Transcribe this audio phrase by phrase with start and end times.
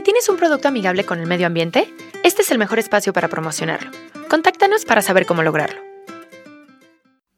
[0.00, 1.92] Si tienes un producto amigable con el medio ambiente,
[2.24, 3.90] este es el mejor espacio para promocionarlo.
[4.30, 5.78] Contáctanos para saber cómo lograrlo.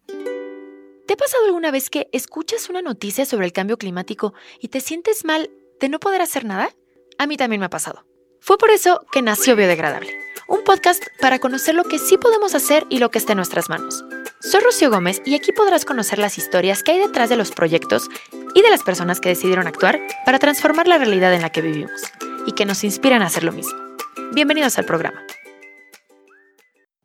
[0.07, 4.79] ¿Te ha pasado alguna vez que escuchas una noticia sobre el cambio climático y te
[4.81, 6.71] sientes mal de no poder hacer nada?
[7.19, 8.07] A mí también me ha pasado.
[8.39, 10.17] Fue por eso que nació Biodegradable,
[10.47, 13.71] un podcast para conocer lo que sí podemos hacer y lo que está en nuestras
[13.71, 14.05] manos.
[14.39, 18.09] Soy Rocío Gómez y aquí podrás conocer las historias que hay detrás de los proyectos
[18.55, 22.03] y de las personas que decidieron actuar para transformar la realidad en la que vivimos
[22.47, 23.79] y que nos inspiran a hacer lo mismo.
[24.35, 25.23] Bienvenidos al programa.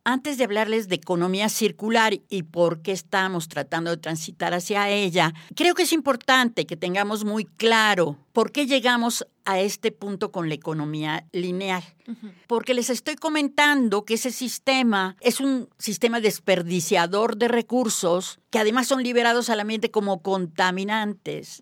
[0.10, 5.34] Antes de hablarles de economía circular y por qué estamos tratando de transitar hacia ella,
[5.54, 10.48] creo que es importante que tengamos muy claro por qué llegamos a este punto con
[10.48, 11.84] la economía lineal.
[12.48, 18.88] Porque les estoy comentando que ese sistema es un sistema desperdiciador de recursos que además
[18.88, 21.62] son liberados al ambiente como contaminantes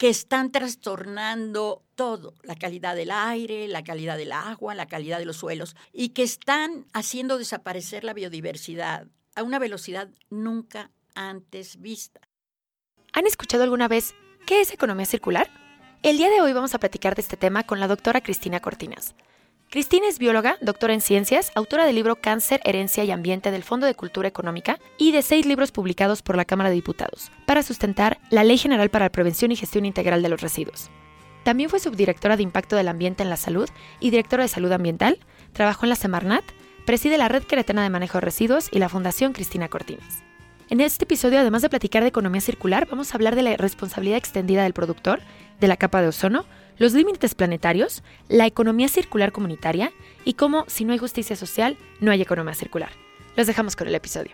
[0.00, 5.26] que están trastornando todo, la calidad del aire, la calidad del agua, la calidad de
[5.26, 12.22] los suelos, y que están haciendo desaparecer la biodiversidad a una velocidad nunca antes vista.
[13.12, 14.14] ¿Han escuchado alguna vez
[14.46, 15.50] qué es economía circular?
[16.02, 19.14] El día de hoy vamos a platicar de este tema con la doctora Cristina Cortinas.
[19.70, 23.86] Cristina es bióloga, doctora en ciencias, autora del libro Cáncer, Herencia y Ambiente del Fondo
[23.86, 28.18] de Cultura Económica y de seis libros publicados por la Cámara de Diputados para sustentar
[28.30, 30.90] la Ley General para la Prevención y Gestión Integral de los Residuos.
[31.44, 35.20] También fue subdirectora de Impacto del Ambiente en la Salud y directora de Salud Ambiental,
[35.52, 36.44] trabajó en la Semarnat,
[36.84, 40.24] preside la Red Queretana de Manejo de Residuos y la Fundación Cristina Cortinas.
[40.68, 44.18] En este episodio, además de platicar de economía circular, vamos a hablar de la responsabilidad
[44.18, 45.20] extendida del productor,
[45.60, 46.44] de la capa de ozono,
[46.80, 49.92] los límites planetarios, la economía circular comunitaria
[50.24, 52.88] y cómo, si no hay justicia social, no hay economía circular.
[53.36, 54.32] Los dejamos con el episodio.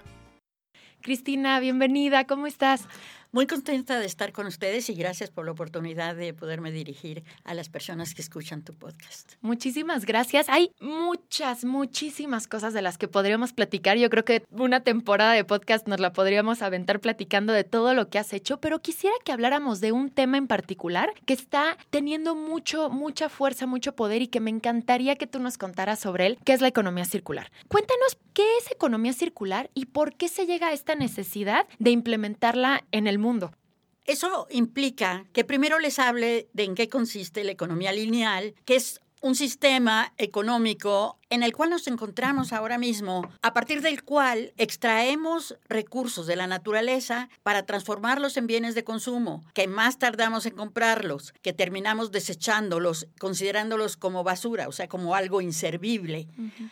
[1.03, 2.87] Cristina, bienvenida, ¿cómo estás?
[3.33, 7.55] Muy contenta de estar con ustedes y gracias por la oportunidad de poderme dirigir a
[7.55, 9.33] las personas que escuchan tu podcast.
[9.41, 10.49] Muchísimas gracias.
[10.49, 13.99] Hay muchas, muchísimas cosas de las que podríamos platicar.
[13.99, 18.09] Yo creo que una temporada de podcast nos la podríamos aventar platicando de todo lo
[18.09, 22.35] que has hecho, pero quisiera que habláramos de un tema en particular que está teniendo
[22.35, 26.39] mucho, mucha fuerza, mucho poder y que me encantaría que tú nos contaras sobre él,
[26.45, 27.51] que es la economía circular.
[27.69, 32.85] Cuéntanos qué es economía circular y por qué se llega a esta necesidad de implementarla
[32.93, 33.53] en el mundo.
[34.05, 39.01] Eso implica que primero les hable de en qué consiste la economía lineal, que es
[39.21, 45.57] un sistema económico en el cual nos encontramos ahora mismo, a partir del cual extraemos
[45.69, 51.35] recursos de la naturaleza para transformarlos en bienes de consumo, que más tardamos en comprarlos,
[51.43, 56.29] que terminamos desechándolos, considerándolos como basura, o sea, como algo inservible,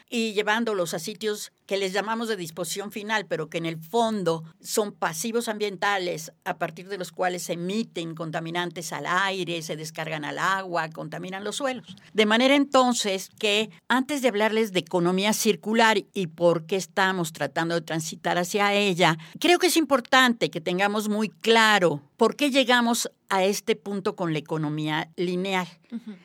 [0.08, 4.44] y llevándolos a sitios que les llamamos de disposición final, pero que en el fondo
[4.60, 10.24] son pasivos ambientales a partir de los cuales se emiten contaminantes al aire, se descargan
[10.24, 11.96] al agua, contaminan los suelos.
[12.12, 17.74] De manera entonces que antes de hablar de economía circular y por qué estamos tratando
[17.74, 23.10] de transitar hacia ella, creo que es importante que tengamos muy claro por qué llegamos
[23.28, 25.68] a este punto con la economía lineal.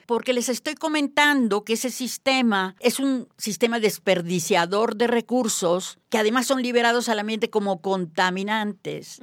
[0.05, 6.47] Porque les estoy comentando que ese sistema es un sistema desperdiciador de recursos que además
[6.47, 9.19] son liberados al ambiente como contaminantes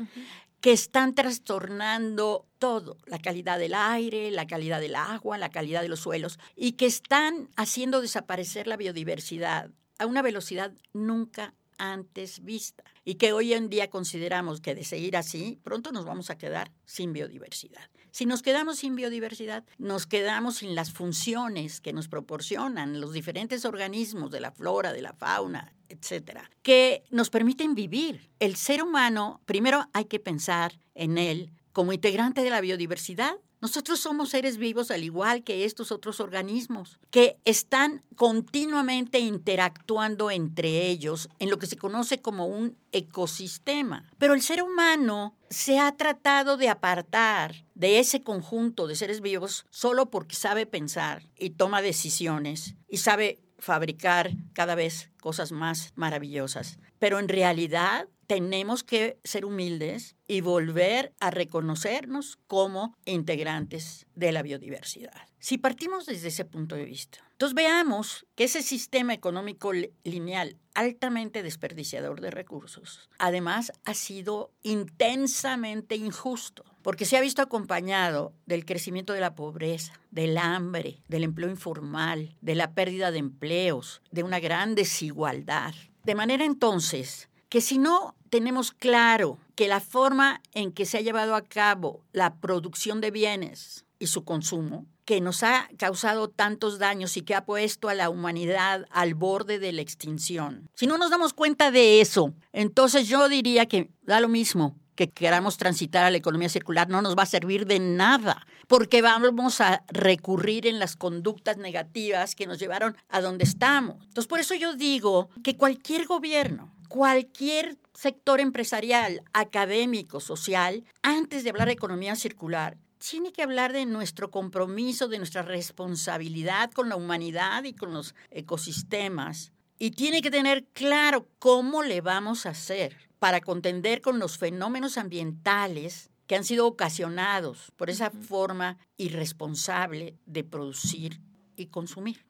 [0.60, 5.88] que están trastornando todo, la calidad del aire, la calidad del agua, la calidad de
[5.88, 12.84] los suelos, y que están haciendo desaparecer la biodiversidad a una velocidad nunca antes vista
[13.06, 16.72] y que hoy en día consideramos que de seguir así, pronto nos vamos a quedar
[16.84, 17.88] sin biodiversidad.
[18.10, 23.64] Si nos quedamos sin biodiversidad, nos quedamos sin las funciones que nos proporcionan los diferentes
[23.64, 28.28] organismos de la flora, de la fauna, etcétera, que nos permiten vivir.
[28.40, 34.00] El ser humano, primero hay que pensar en él como integrante de la biodiversidad nosotros
[34.00, 41.28] somos seres vivos al igual que estos otros organismos, que están continuamente interactuando entre ellos
[41.38, 44.04] en lo que se conoce como un ecosistema.
[44.18, 49.66] Pero el ser humano se ha tratado de apartar de ese conjunto de seres vivos
[49.70, 56.78] solo porque sabe pensar y toma decisiones y sabe fabricar cada vez cosas más maravillosas.
[56.98, 64.42] Pero en realidad tenemos que ser humildes y volver a reconocernos como integrantes de la
[64.42, 65.28] biodiversidad.
[65.38, 69.70] Si partimos desde ese punto de vista, entonces veamos que ese sistema económico
[70.02, 78.32] lineal altamente desperdiciador de recursos, además ha sido intensamente injusto, porque se ha visto acompañado
[78.46, 84.02] del crecimiento de la pobreza, del hambre, del empleo informal, de la pérdida de empleos,
[84.10, 85.74] de una gran desigualdad.
[86.04, 91.00] De manera entonces que si no tenemos claro que la forma en que se ha
[91.00, 96.78] llevado a cabo la producción de bienes y su consumo que nos ha causado tantos
[96.78, 100.68] daños y que ha puesto a la humanidad al borde de la extinción.
[100.74, 105.08] Si no nos damos cuenta de eso, entonces yo diría que da lo mismo que
[105.08, 109.60] queramos transitar a la economía circular, no nos va a servir de nada, porque vamos
[109.60, 113.96] a recurrir en las conductas negativas que nos llevaron a donde estamos.
[114.02, 121.50] Entonces, por eso yo digo que cualquier gobierno, cualquier sector empresarial, académico, social, antes de
[121.50, 126.96] hablar de economía circular, tiene que hablar de nuestro compromiso, de nuestra responsabilidad con la
[126.96, 129.52] humanidad y con los ecosistemas.
[129.78, 134.98] Y tiene que tener claro cómo le vamos a hacer para contender con los fenómenos
[134.98, 141.20] ambientales que han sido ocasionados por esa forma irresponsable de producir
[141.56, 142.26] y consumir.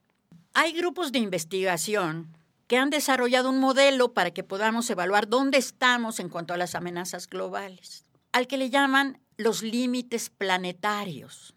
[0.52, 2.36] Hay grupos de investigación
[2.66, 6.74] que han desarrollado un modelo para que podamos evaluar dónde estamos en cuanto a las
[6.74, 11.54] amenazas globales, al que le llaman los límites planetarios,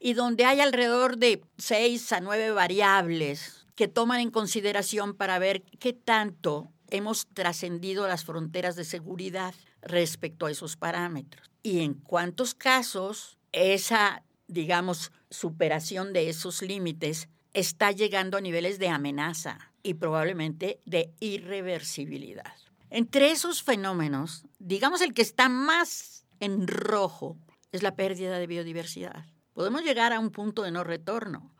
[0.00, 5.62] y donde hay alrededor de seis a nueve variables que toman en consideración para ver
[5.78, 11.48] qué tanto hemos trascendido las fronteras de seguridad respecto a esos parámetros.
[11.62, 18.88] Y en cuántos casos esa, digamos, superación de esos límites está llegando a niveles de
[18.88, 22.52] amenaza y probablemente de irreversibilidad.
[22.90, 27.36] Entre esos fenómenos, digamos el que está más en rojo
[27.72, 29.26] es la pérdida de biodiversidad.
[29.52, 31.52] Podemos llegar a un punto de no retorno.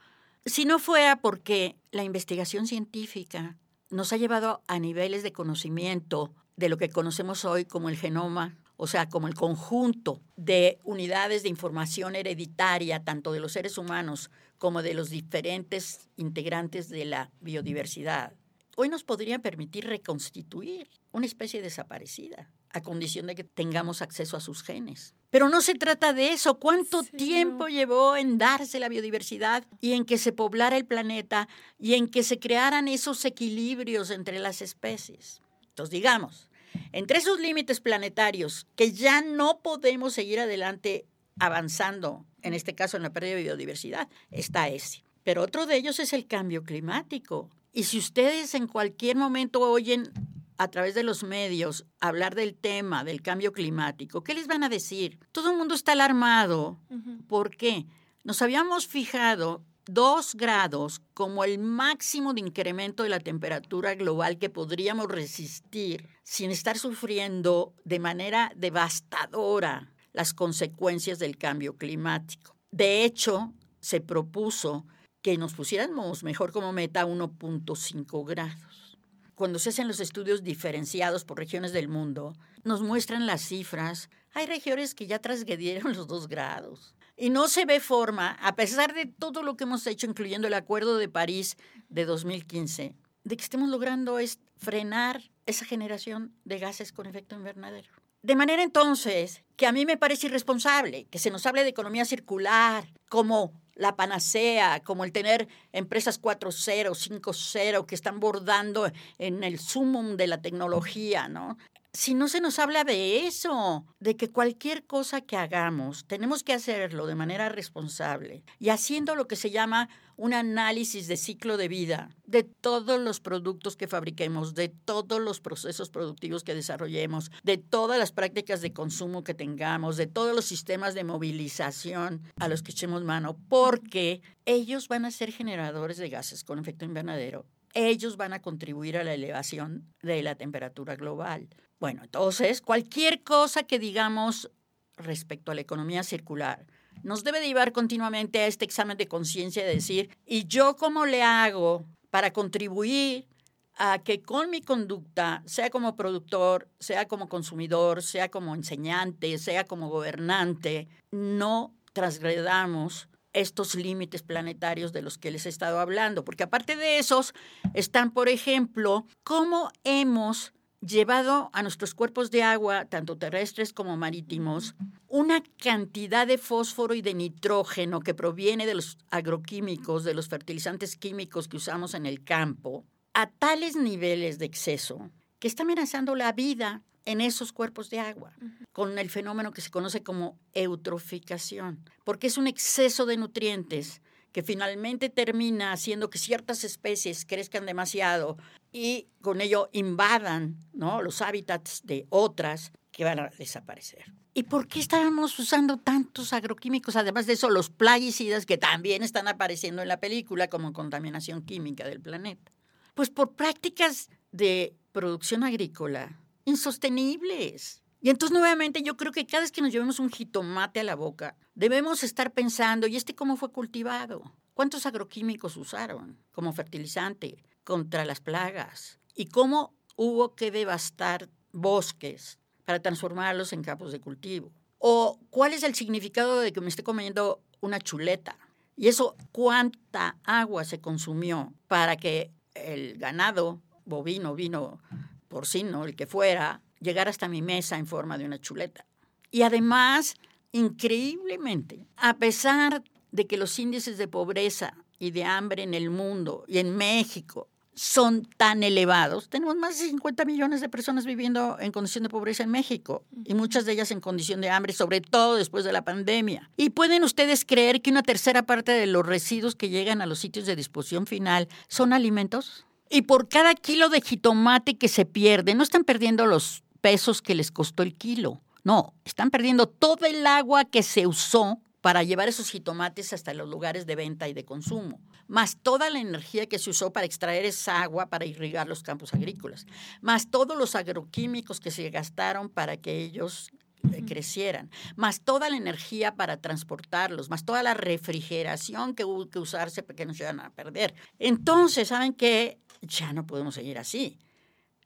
[0.46, 3.58] Si no fuera porque la investigación científica
[3.90, 8.56] nos ha llevado a niveles de conocimiento de lo que conocemos hoy como el genoma,
[8.76, 14.30] o sea, como el conjunto de unidades de información hereditaria, tanto de los seres humanos
[14.58, 18.34] como de los diferentes integrantes de la biodiversidad,
[18.76, 24.40] hoy nos podría permitir reconstituir una especie desaparecida, a condición de que tengamos acceso a
[24.40, 25.14] sus genes.
[25.30, 26.58] Pero no se trata de eso.
[26.58, 31.94] ¿Cuánto tiempo llevó en darse la biodiversidad y en que se poblara el planeta y
[31.94, 35.40] en que se crearan esos equilibrios entre las especies?
[35.68, 36.48] Entonces, digamos,
[36.92, 41.06] entre esos límites planetarios que ya no podemos seguir adelante
[41.38, 45.04] avanzando, en este caso en la pérdida de biodiversidad, está ese.
[45.24, 47.50] Pero otro de ellos es el cambio climático.
[47.72, 50.10] Y si ustedes en cualquier momento oyen
[50.56, 54.68] a través de los medios hablar del tema del cambio climático, ¿qué les van a
[54.68, 55.18] decir?
[55.32, 56.80] Todo el mundo está alarmado.
[57.28, 57.86] ¿Por qué?
[58.24, 64.50] Nos habíamos fijado dos grados como el máximo de incremento de la temperatura global que
[64.50, 72.56] podríamos resistir sin estar sufriendo de manera devastadora las consecuencias del cambio climático.
[72.72, 74.84] De hecho, se propuso
[75.22, 78.98] que nos pusiéramos mejor como meta 1.5 grados
[79.38, 82.34] cuando se hacen los estudios diferenciados por regiones del mundo,
[82.64, 84.10] nos muestran las cifras.
[84.34, 86.96] Hay regiones que ya transgredieron los dos grados.
[87.16, 90.54] Y no se ve forma, a pesar de todo lo que hemos hecho, incluyendo el
[90.54, 91.56] Acuerdo de París
[91.88, 97.92] de 2015, de que estemos logrando es frenar esa generación de gases con efecto invernadero.
[98.28, 102.04] De manera entonces que a mí me parece irresponsable que se nos hable de economía
[102.04, 109.58] circular como la panacea, como el tener empresas 4.0, 5.0 que están bordando en el
[109.58, 111.56] sumum de la tecnología, ¿no?
[111.98, 116.52] Si no se nos habla de eso, de que cualquier cosa que hagamos, tenemos que
[116.52, 121.66] hacerlo de manera responsable y haciendo lo que se llama un análisis de ciclo de
[121.66, 127.58] vida de todos los productos que fabriquemos, de todos los procesos productivos que desarrollemos, de
[127.58, 132.62] todas las prácticas de consumo que tengamos, de todos los sistemas de movilización a los
[132.62, 137.44] que echemos mano, porque ellos van a ser generadores de gases con efecto invernadero.
[137.74, 141.48] Ellos van a contribuir a la elevación de la temperatura global.
[141.80, 144.50] Bueno, entonces, cualquier cosa que digamos
[144.96, 146.66] respecto a la economía circular,
[147.04, 151.22] nos debe llevar continuamente a este examen de conciencia de decir, ¿y yo cómo le
[151.22, 153.28] hago para contribuir
[153.76, 159.64] a que con mi conducta, sea como productor, sea como consumidor, sea como enseñante, sea
[159.64, 166.24] como gobernante, no transgredamos estos límites planetarios de los que les he estado hablando?
[166.24, 167.34] Porque aparte de esos
[167.74, 174.74] están, por ejemplo, cómo hemos llevado a nuestros cuerpos de agua, tanto terrestres como marítimos,
[175.08, 180.96] una cantidad de fósforo y de nitrógeno que proviene de los agroquímicos, de los fertilizantes
[180.96, 186.32] químicos que usamos en el campo, a tales niveles de exceso que está amenazando la
[186.32, 188.34] vida en esos cuerpos de agua,
[188.72, 194.42] con el fenómeno que se conoce como eutroficación, porque es un exceso de nutrientes que
[194.42, 198.36] finalmente termina haciendo que ciertas especies crezcan demasiado
[198.72, 201.02] y con ello invadan ¿no?
[201.02, 204.12] los hábitats de otras que van a desaparecer.
[204.34, 206.96] ¿Y por qué estábamos usando tantos agroquímicos?
[206.96, 211.84] Además de eso, los plaguicidas que también están apareciendo en la película como contaminación química
[211.84, 212.52] del planeta.
[212.94, 217.82] Pues por prácticas de producción agrícola insostenibles.
[218.00, 220.94] Y entonces nuevamente yo creo que cada vez que nos llevemos un jitomate a la
[220.94, 224.34] boca, debemos estar pensando, ¿y este cómo fue cultivado?
[224.54, 228.98] ¿Cuántos agroquímicos usaron como fertilizante contra las plagas?
[229.14, 234.50] ¿Y cómo hubo que devastar bosques para transformarlos en campos de cultivo?
[234.78, 238.38] ¿O cuál es el significado de que me esté comiendo una chuleta?
[238.74, 244.80] Y eso, ¿cuánta agua se consumió para que el ganado bovino, vino,
[245.28, 248.86] porcino, el que fuera, llegar hasta mi mesa en forma de una chuleta.
[249.30, 250.14] Y además,
[250.52, 252.82] increíblemente, a pesar
[253.12, 257.48] de que los índices de pobreza y de hambre en el mundo y en México
[257.78, 259.28] son tan elevados.
[259.28, 263.34] Tenemos más de 50 millones de personas viviendo en condición de pobreza en México y
[263.34, 266.50] muchas de ellas en condición de hambre, sobre todo después de la pandemia.
[266.56, 270.18] ¿Y pueden ustedes creer que una tercera parte de los residuos que llegan a los
[270.18, 272.66] sitios de disposición final son alimentos?
[272.90, 277.36] Y por cada kilo de jitomate que se pierde, no están perdiendo los pesos que
[277.36, 278.40] les costó el kilo.
[278.64, 283.48] No, están perdiendo todo el agua que se usó para llevar esos jitomates hasta los
[283.48, 287.44] lugares de venta y de consumo, más toda la energía que se usó para extraer
[287.44, 289.66] esa agua para irrigar los campos agrícolas,
[290.00, 293.50] más todos los agroquímicos que se gastaron para que ellos
[293.92, 299.38] eh, crecieran, más toda la energía para transportarlos, más toda la refrigeración que hubo que
[299.38, 300.94] usarse para que no se vayan a perder.
[301.18, 302.58] Entonces, ¿saben qué?
[302.82, 304.18] Ya no podemos seguir así.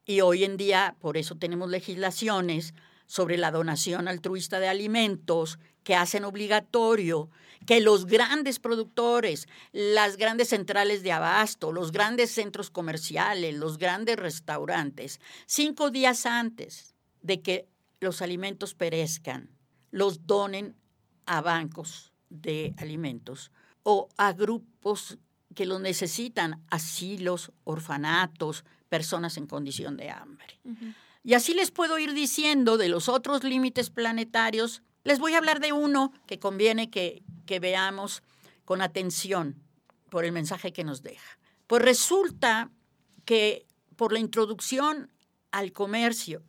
[0.05, 2.75] Y hoy en día, por eso tenemos legislaciones
[3.13, 7.29] sobre la donación altruista de alimentos que hacen obligatorio
[7.67, 14.17] que los grandes productores, las grandes centrales de abasto, los grandes centros comerciales, los grandes
[14.17, 17.69] restaurantes, cinco días antes de que
[18.01, 19.51] los alimentos perezcan,
[19.91, 20.75] los donen
[21.27, 23.53] a bancos de alimentos
[23.83, 25.19] o a grupos
[25.55, 30.59] que los necesitan, asilos, orfanatos, personas en condición de hambre.
[31.25, 34.83] Y así les puedo ir diciendo de los otros límites planetarios.
[35.05, 37.23] Les voy a hablar de uno que conviene que,
[37.61, 38.23] veamos
[38.65, 39.63] con atención
[40.09, 41.39] por el mensaje que nos deja.
[41.67, 42.71] Pues resulta
[43.27, 45.13] que por la introducción
[45.51, 46.43] al comercio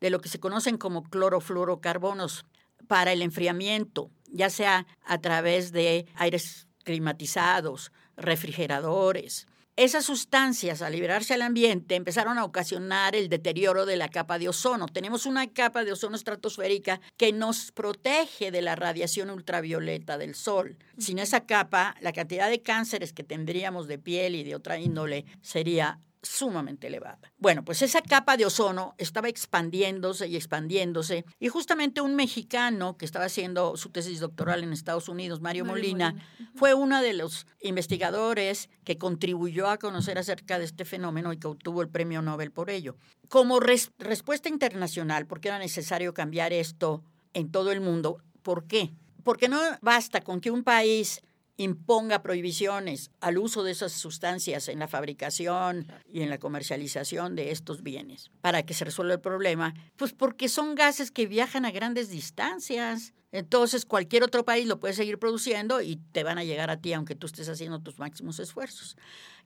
[0.00, 2.44] de lo que se conocen como clorofluorocarbonos
[2.88, 9.46] para el enfriamiento, ya sea a través de aires climatizados, refrigeradores,
[9.78, 14.48] esas sustancias, al liberarse al ambiente, empezaron a ocasionar el deterioro de la capa de
[14.48, 14.88] ozono.
[14.88, 20.76] Tenemos una capa de ozono estratosférica que nos protege de la radiación ultravioleta del sol.
[20.98, 25.26] Sin esa capa, la cantidad de cánceres que tendríamos de piel y de otra índole
[25.42, 27.32] sería sumamente elevada.
[27.38, 33.04] Bueno, pues esa capa de ozono estaba expandiéndose y expandiéndose y justamente un mexicano que
[33.04, 36.14] estaba haciendo su tesis doctoral en Estados Unidos, Mario, Molina,
[36.54, 41.46] fue uno de los investigadores que contribuyó a conocer acerca de este fenómeno y que
[41.46, 42.96] obtuvo el premio Nobel por ello.
[43.28, 47.02] Como respuesta internacional, porque era necesario cambiar esto
[47.34, 48.92] en todo el mundo, ¿por qué?
[49.22, 51.22] Porque no basta con que un país
[51.58, 57.50] imponga prohibiciones al uso de esas sustancias en la fabricación y en la comercialización de
[57.50, 61.72] estos bienes para que se resuelva el problema, pues porque son gases que viajan a
[61.72, 63.12] grandes distancias.
[63.32, 66.92] Entonces cualquier otro país lo puede seguir produciendo y te van a llegar a ti
[66.92, 68.96] aunque tú estés haciendo tus máximos esfuerzos.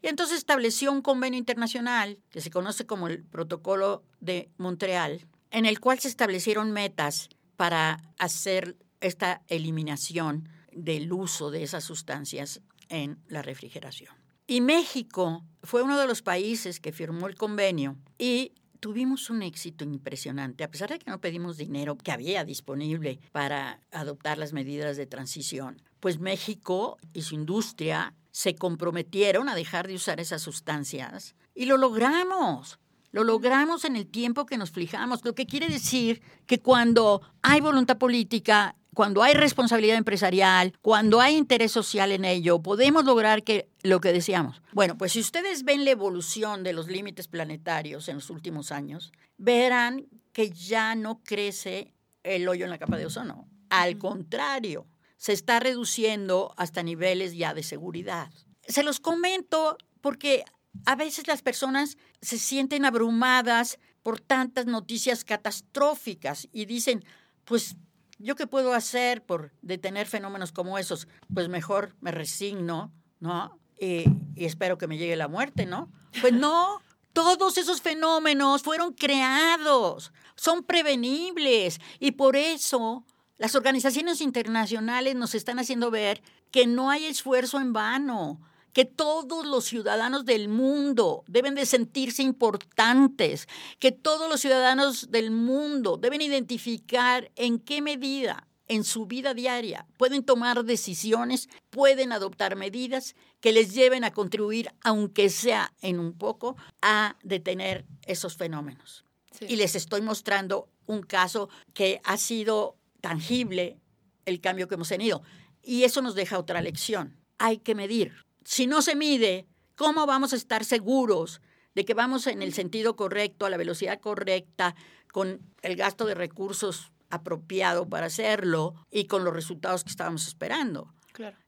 [0.02, 5.64] Y entonces estableció un convenio internacional que se conoce como el Protocolo de Montreal, en
[5.64, 13.18] el cual se establecieron metas para hacer esta eliminación del uso de esas sustancias en
[13.28, 14.14] la refrigeración.
[14.46, 19.84] Y México fue uno de los países que firmó el convenio y tuvimos un éxito
[19.84, 24.96] impresionante, a pesar de que no pedimos dinero que había disponible para adoptar las medidas
[24.96, 25.80] de transición.
[26.00, 31.76] Pues México y su industria se comprometieron a dejar de usar esas sustancias y lo
[31.76, 32.80] logramos.
[33.12, 37.60] Lo logramos en el tiempo que nos fijamos, lo que quiere decir que cuando hay
[37.60, 43.68] voluntad política cuando hay responsabilidad empresarial, cuando hay interés social en ello, podemos lograr que
[43.82, 44.60] lo que deseamos.
[44.72, 49.12] Bueno, pues si ustedes ven la evolución de los límites planetarios en los últimos años,
[49.38, 53.48] verán que ya no crece el hoyo en la capa de ozono.
[53.70, 58.30] Al contrario, se está reduciendo hasta niveles ya de seguridad.
[58.66, 60.44] Se los comento porque
[60.84, 67.04] a veces las personas se sienten abrumadas por tantas noticias catastróficas y dicen,
[67.44, 67.76] pues
[68.22, 71.08] ¿Yo qué puedo hacer por detener fenómenos como esos?
[71.34, 73.58] Pues mejor me resigno, ¿no?
[73.80, 74.04] Y,
[74.36, 75.90] espero que me llegue la muerte, ¿no?
[76.20, 76.80] Pues no,
[77.12, 83.04] Todos esos fenómenos fueron creados, son prevenibles y por eso
[83.38, 88.40] las organizaciones internacionales nos están haciendo ver que no hay esfuerzo en vano,
[88.72, 93.48] que todos los ciudadanos del mundo deben de sentirse importantes,
[93.78, 99.86] que todos los ciudadanos del mundo deben identificar en qué medida en su vida diaria
[99.98, 106.14] pueden tomar decisiones, pueden adoptar medidas que les lleven a contribuir, aunque sea en un
[106.14, 109.04] poco, a detener esos fenómenos.
[109.40, 113.78] Y les estoy mostrando un caso que ha sido tangible
[114.24, 115.22] el cambio que hemos tenido.
[115.62, 117.18] Y eso nos deja otra lección.
[117.38, 118.24] Hay que medir.
[118.44, 119.46] Si no se mide,
[119.76, 121.40] ¿cómo vamos a estar seguros
[121.74, 124.74] de que vamos en el sentido correcto, a la velocidad correcta,
[125.12, 130.92] con el gasto de recursos apropiado para hacerlo y con los resultados que estábamos esperando?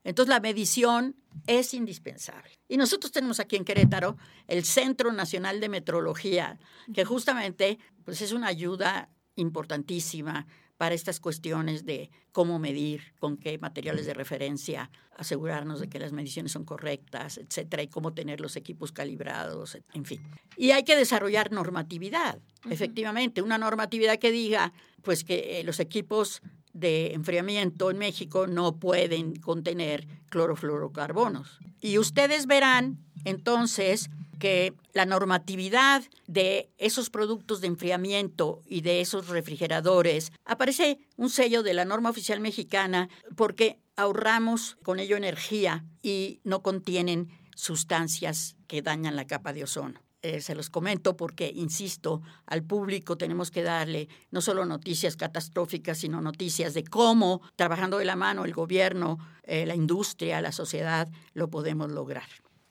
[0.03, 1.15] Entonces la medición
[1.47, 2.51] es indispensable.
[2.67, 6.59] Y nosotros tenemos aquí en Querétaro el Centro Nacional de Metrología,
[6.93, 10.45] que justamente pues, es una ayuda importantísima
[10.77, 16.11] para estas cuestiones de cómo medir, con qué materiales de referencia, asegurarnos de que las
[16.11, 20.21] mediciones son correctas, etcétera, y cómo tener los equipos calibrados, en fin.
[20.57, 22.39] Y hay que desarrollar normatividad,
[22.69, 26.41] efectivamente, una normatividad que diga pues que eh, los equipos
[26.73, 31.59] de enfriamiento en México no pueden contener clorofluorocarbonos.
[31.79, 39.27] Y ustedes verán entonces que la normatividad de esos productos de enfriamiento y de esos
[39.27, 46.41] refrigeradores aparece un sello de la norma oficial mexicana porque ahorramos con ello energía y
[46.43, 50.05] no contienen sustancias que dañan la capa de ozono.
[50.21, 55.99] Eh, se los comento porque, insisto, al público tenemos que darle no solo noticias catastróficas,
[55.99, 61.07] sino noticias de cómo, trabajando de la mano, el gobierno, eh, la industria, la sociedad,
[61.35, 62.27] lo podemos lograr.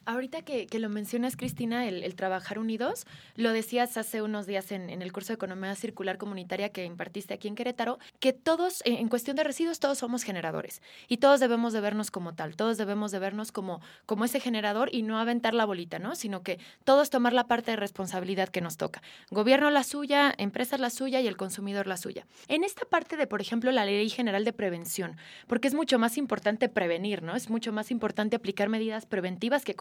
[0.06, 3.06] Ahorita que, lo mencionas, Cristina, el, trabajar unidos,
[3.36, 7.48] lo decías hace unos días en, el curso de Economía Circular Comunitaria que impartiste aquí
[7.48, 11.80] en Querétaro, que todos, en cuestión de residuos, todos somos generadores y todos debemos de
[11.80, 15.64] vernos como tal, todos debemos de vernos como, como ese generador y no aventar la
[15.64, 16.16] bolita, ¿no?
[16.16, 19.02] Sino que todos tomar la parte de responsabilidad que nos toca.
[19.30, 22.26] Gobierno la suya, empresas la suya y el consumidor la suya.
[22.48, 26.18] En esta parte de, por ejemplo, la Ley General de Prevención, porque es mucho más
[26.18, 27.34] importante prevenir, ¿no?
[27.36, 29.74] Es mucho más importante aplicar medidas preventivas que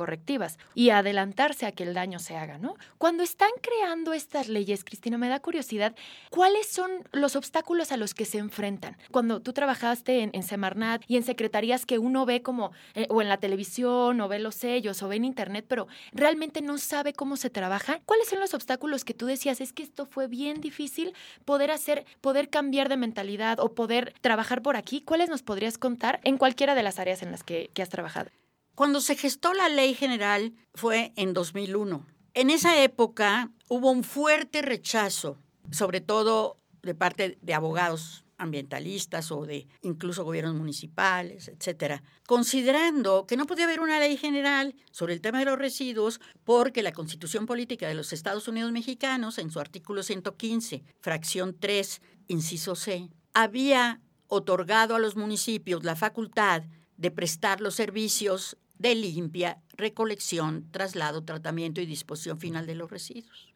[0.76, 2.76] y adelantarse a que el daño se haga, ¿no?
[2.98, 5.96] Cuando están creando estas leyes, Cristina, me da curiosidad,
[6.30, 8.98] ¿cuáles son los obstáculos a los que se enfrentan?
[9.12, 13.30] Cuando tú trabajaste en, Semarnat y en secretarías que uno ve como, eh, o en
[13.30, 17.38] la televisión, o ve los sellos, o ve en internet, pero realmente no sabe cómo
[17.38, 19.62] se trabaja, ¿cuáles son los obstáculos que tú decías?
[19.62, 21.14] Es que esto fue bien difícil
[21.46, 25.02] poder hacer, poder cambiar de mentalidad o poder trabajar por aquí.
[25.02, 28.30] ¿Cuáles nos podrías contar en cualquiera de las áreas en las que has trabajado?
[28.76, 32.08] Cuando se gestó la ley general fue en 2001.
[32.34, 35.38] En esa época hubo un fuerte rechazo,
[35.70, 43.38] sobre todo de parte de abogados ambientalistas o de incluso gobiernos municipales, etcétera, considerando que
[43.38, 47.46] no podía haber una ley general sobre el tema de los residuos porque la Constitución
[47.46, 54.02] Política de los Estados Unidos Mexicanos en su artículo 115, fracción 3, inciso C, había
[54.28, 56.64] otorgado a los municipios la facultad
[56.98, 63.54] de prestar los servicios de limpia, recolección, traslado, tratamiento y disposición final de los residuos.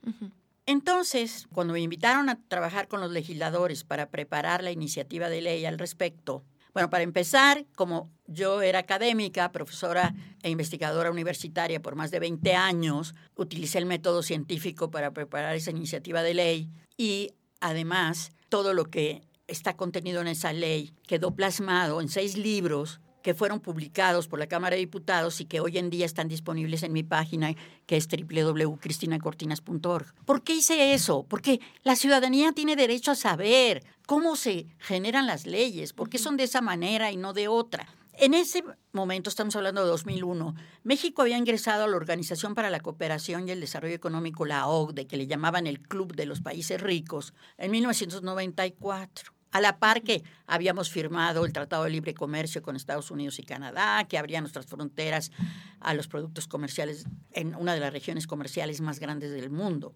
[0.65, 5.65] Entonces, cuando me invitaron a trabajar con los legisladores para preparar la iniciativa de ley
[5.65, 12.11] al respecto, bueno, para empezar, como yo era académica, profesora e investigadora universitaria por más
[12.11, 18.31] de 20 años, utilicé el método científico para preparar esa iniciativa de ley y además
[18.49, 23.59] todo lo que está contenido en esa ley quedó plasmado en seis libros que fueron
[23.59, 27.03] publicados por la Cámara de Diputados y que hoy en día están disponibles en mi
[27.03, 30.13] página, que es www.cristinacortinas.org.
[30.25, 31.25] ¿Por qué hice eso?
[31.27, 36.37] Porque la ciudadanía tiene derecho a saber cómo se generan las leyes, por qué son
[36.37, 37.87] de esa manera y no de otra.
[38.19, 42.79] En ese momento, estamos hablando de 2001, México había ingresado a la Organización para la
[42.79, 46.81] Cooperación y el Desarrollo Económico, la OCDE, que le llamaban el Club de los Países
[46.81, 52.75] Ricos, en 1994 a la par que habíamos firmado el Tratado de Libre Comercio con
[52.75, 55.31] Estados Unidos y Canadá, que abría nuestras fronteras
[55.79, 59.95] a los productos comerciales en una de las regiones comerciales más grandes del mundo.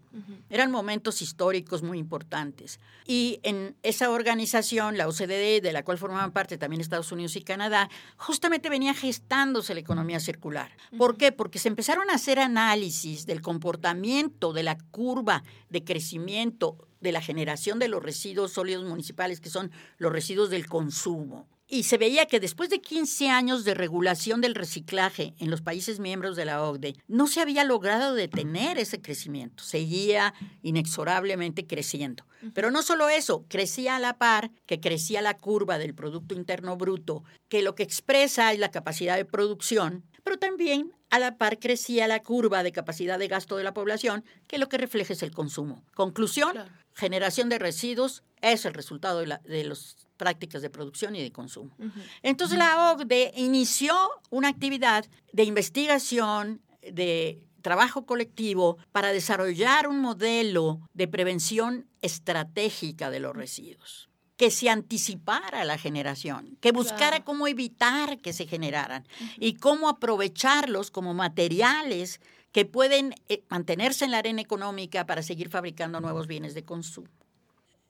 [0.50, 2.80] Eran momentos históricos muy importantes.
[3.06, 7.42] Y en esa organización, la OCDE, de la cual formaban parte también Estados Unidos y
[7.42, 10.72] Canadá, justamente venía gestándose la economía circular.
[10.98, 11.32] ¿Por qué?
[11.32, 17.22] Porque se empezaron a hacer análisis del comportamiento de la curva de crecimiento de la
[17.22, 21.48] generación de los residuos sólidos municipales, que son los residuos del consumo.
[21.74, 26.02] y se veía que después de 15 años de regulación del reciclaje en los países
[26.02, 30.34] miembros de la OCDE, no se había logrado detener ese crecimiento, seguía
[30.64, 32.26] inexorablemente creciendo.
[32.54, 36.76] Pero no solo eso, crecía a la par que crecía la curva del Producto Interno
[36.76, 41.60] Bruto, que lo que expresa es la capacidad de producción, pero también a la par
[41.60, 45.22] crecía la curva de capacidad de gasto de la población, que lo que refleja es
[45.22, 45.84] el consumo.
[45.94, 46.58] Conclusión,
[46.94, 51.76] generación de residuos es el resultado de, de las prácticas de producción y de consumo.
[52.24, 53.94] Entonces la OCDE inició
[54.30, 63.20] una actividad de investigación, de trabajo colectivo para desarrollar un modelo de prevención estratégica de
[63.20, 64.11] los residuos
[64.42, 70.90] que se anticipara la generación, que buscara cómo evitar que se generaran y cómo aprovecharlos
[70.90, 72.20] como materiales
[72.52, 77.08] que pueden eh, mantenerse en la arena económica para seguir fabricando nuevos bienes de consumo.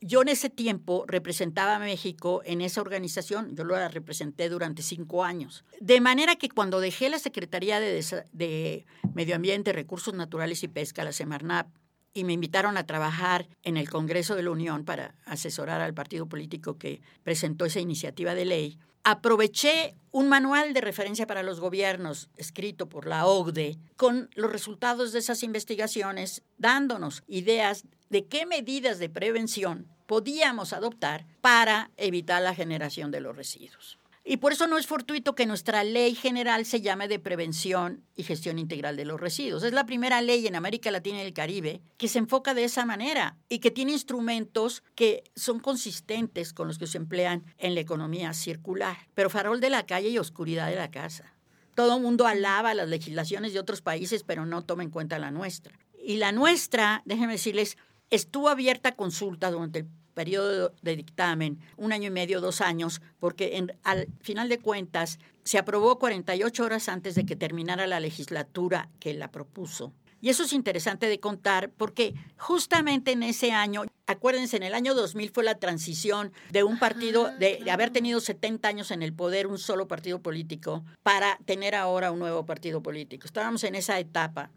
[0.01, 5.23] Yo en ese tiempo representaba a México en esa organización, yo lo representé durante cinco
[5.23, 5.63] años.
[5.79, 11.05] De manera que cuando dejé la Secretaría de, de Medio Ambiente, Recursos Naturales y Pesca,
[11.05, 11.69] la Semarnap,
[12.13, 16.27] y me invitaron a trabajar en el Congreso de la Unión para asesorar al partido
[16.27, 22.29] político que presentó esa iniciativa de ley, aproveché un manual de referencia para los gobiernos
[22.37, 28.99] escrito por la OCDE con los resultados de esas investigaciones, dándonos ideas de qué medidas
[28.99, 34.00] de prevención podíamos adoptar para evitar la generación de los residuos.
[34.23, 38.23] Y por eso no es fortuito que nuestra ley general se llame de prevención y
[38.23, 39.63] gestión integral de los residuos.
[39.63, 42.85] Es la primera ley en América Latina y el Caribe que se enfoca de esa
[42.85, 47.81] manera y que tiene instrumentos que son consistentes con los que se emplean en la
[47.81, 48.97] economía circular.
[49.15, 51.33] Pero farol de la calle y oscuridad de la casa.
[51.73, 55.31] Todo el mundo alaba las legislaciones de otros países, pero no toma en cuenta la
[55.31, 55.79] nuestra.
[56.03, 57.77] Y la nuestra, déjenme decirles,
[58.11, 63.01] estuvo abierta a consulta durante el periodo de dictamen, un año y medio, dos años,
[63.19, 68.89] porque al final de cuentas se aprobó 48 horas antes de que terminara la legislatura
[68.99, 69.93] que la propuso.
[70.21, 74.93] Y eso es interesante de contar porque justamente en ese año, acuérdense, en el año
[74.93, 79.13] 2000 fue la transición de un partido, de, de, haber tenido 70 años en el
[79.13, 83.25] poder, un solo partido político, para tener ahora un nuevo partido político.
[83.25, 84.51] Estábamos en esa etapa.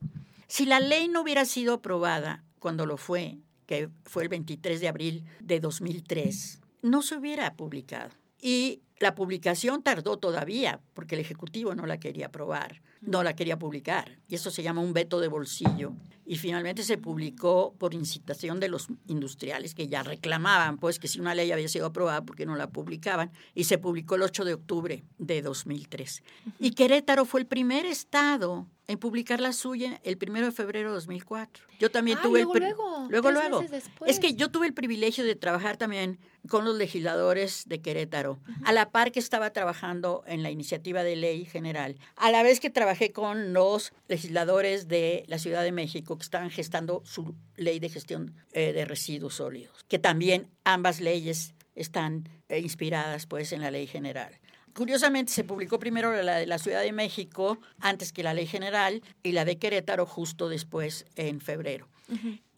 [0.48, 4.88] Si la ley no hubiera sido aprobada cuando lo fue, que fue el 23 de
[4.88, 8.10] abril de 2003, no se hubiera publicado.
[8.40, 13.58] Y la publicación tardó todavía porque el Ejecutivo no la quería aprobar, no la quería
[13.58, 14.18] publicar.
[14.28, 15.92] Y eso se llama un veto de bolsillo.
[16.26, 21.20] Y finalmente se publicó por incitación de los industriales que ya reclamaban, pues, que si
[21.20, 23.30] una ley había sido aprobada, porque no la publicaban?
[23.54, 26.22] Y se publicó el 8 de octubre de 2003.
[26.60, 30.94] Y Querétaro fue el primer estado en publicar la suya el primero de febrero de
[30.94, 31.64] 2004.
[31.78, 33.64] Yo también tuve luego, el luego, luego, luego.
[34.06, 38.72] Es que yo tuve el privilegio de trabajar también con los legisladores de Querétaro, a
[38.72, 42.70] la par que estaba trabajando en la iniciativa de ley general, a la vez que
[42.70, 47.88] trabajé con los legisladores de la Ciudad de México que estaban gestando su ley de
[47.88, 53.70] gestión eh, de residuos sólidos, que también ambas leyes están eh, inspiradas pues en la
[53.70, 54.38] ley general.
[54.74, 59.02] Curiosamente se publicó primero la de la Ciudad de México antes que la ley general
[59.22, 61.88] y la de Querétaro justo después en febrero.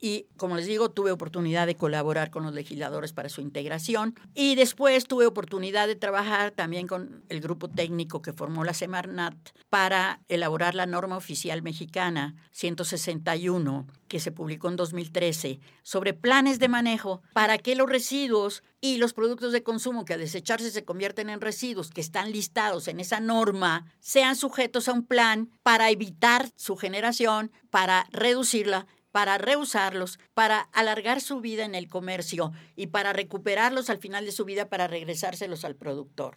[0.01, 4.15] Y como les digo, tuve oportunidad de colaborar con los legisladores para su integración.
[4.35, 9.35] Y después tuve oportunidad de trabajar también con el grupo técnico que formó la Semarnat
[9.71, 16.69] para elaborar la norma oficial mexicana 161, que se publicó en 2013, sobre planes de
[16.69, 21.31] manejo para que los residuos y los productos de consumo que a desecharse se convierten
[21.31, 26.49] en residuos que están listados en esa norma sean sujetos a un plan para evitar
[26.57, 33.15] su generación, para reducirla para reusarlos, para alargar su vida en el comercio y para
[33.15, 36.37] recuperarlos al final de su vida para regresárselos al productor.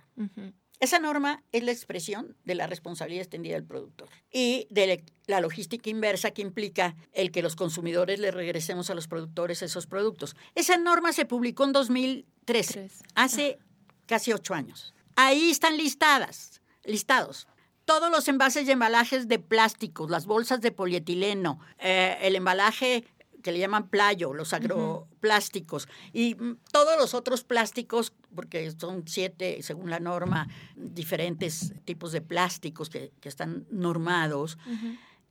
[0.80, 5.90] Esa norma es la expresión de la responsabilidad extendida del productor y de la logística
[5.90, 10.38] inversa que implica el que los consumidores le regresemos a los productores esos productos.
[10.56, 13.60] Esa norma se publicó en 2013, hace
[14.06, 14.94] casi ocho años.
[15.18, 17.46] Ahí están listadas, listados
[17.90, 23.04] todos los envases y embalajes de plásticos, las bolsas de polietileno, eh, el embalaje
[23.42, 29.64] que le llaman playo, los agroplásticos y mm, todos los otros plásticos, porque son siete,
[29.64, 34.60] según la norma, diferentes tipos de plásticos que, están normados.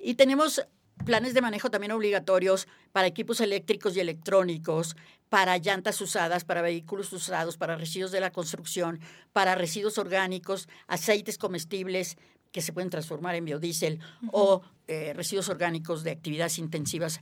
[0.00, 0.66] Y tenemos
[1.04, 4.96] planes de manejo también obligatorios para equipos eléctricos y electrónicos,
[5.28, 9.00] para llantas usadas, para vehículos usados, para residuos de la construcción,
[9.32, 12.16] para residuos orgánicos, aceites comestibles,
[12.52, 14.00] que se pueden transformar en biodiesel
[14.32, 17.20] o eh, residuos orgánicos de actividades intensivas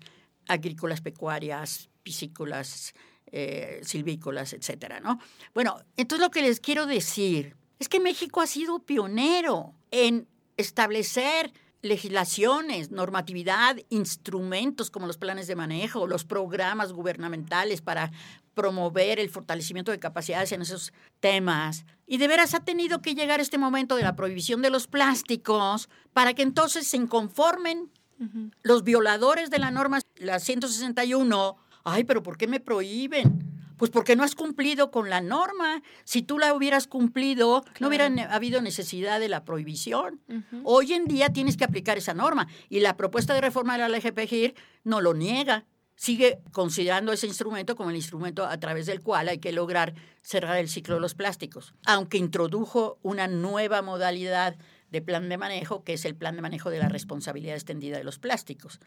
[0.49, 2.95] agrícolas, pecuarias, piscícolas,
[3.33, 5.19] eh, silvícolas, etcétera, ¿no?
[5.53, 11.53] Bueno, entonces lo que les quiero decir Es que México ha sido pionero en establecer
[11.83, 18.11] legislaciones, normatividad, instrumentos como los planes de manejo, los programas gubernamentales para
[18.55, 21.85] promover el fortalecimiento de capacidades en esos temas.
[22.07, 25.89] Y de veras ha tenido que llegar este momento de la prohibición de los plásticos
[26.13, 27.91] para que entonces se conformen
[28.63, 31.57] los violadores de la norma, la 161.
[31.85, 33.45] Ay, pero ¿por qué me prohíben?
[33.77, 35.83] Pues porque no has cumplido con la norma.
[36.05, 40.21] Si tú la hubieras cumplido, no hubiera habido necesidad de la prohibición.
[40.65, 43.99] Hoy en día tienes que aplicar esa norma y la propuesta de reforma de la
[43.99, 45.67] LGPGIR no lo niega.
[45.97, 50.59] Sigue considerando ese instrumento como el instrumento a través del cual hay que lograr cerrar
[50.59, 54.57] el ciclo de los plásticos, aunque introdujo una nueva modalidad
[54.91, 58.05] de plan de manejo, que es el plan de manejo de la responsabilidad extendida de
[58.05, 58.79] los plásticos,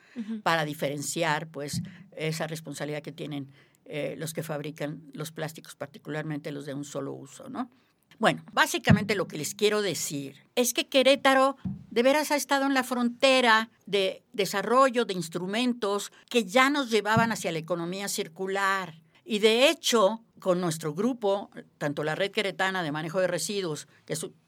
[0.44, 1.82] para diferenciar pues
[2.16, 3.50] esa responsabilidad que tienen
[3.86, 7.72] eh, los que fabrican los plásticos, particularmente los de un solo uso, ¿no?
[8.18, 11.56] Bueno, básicamente lo que les quiero decir es que Querétaro
[11.90, 17.32] de veras ha estado en la frontera de desarrollo de instrumentos que ya nos llevaban
[17.32, 19.02] hacia la economía circular.
[19.24, 23.88] Y de hecho, con nuestro grupo, tanto la Red Queretana de Manejo de Residuos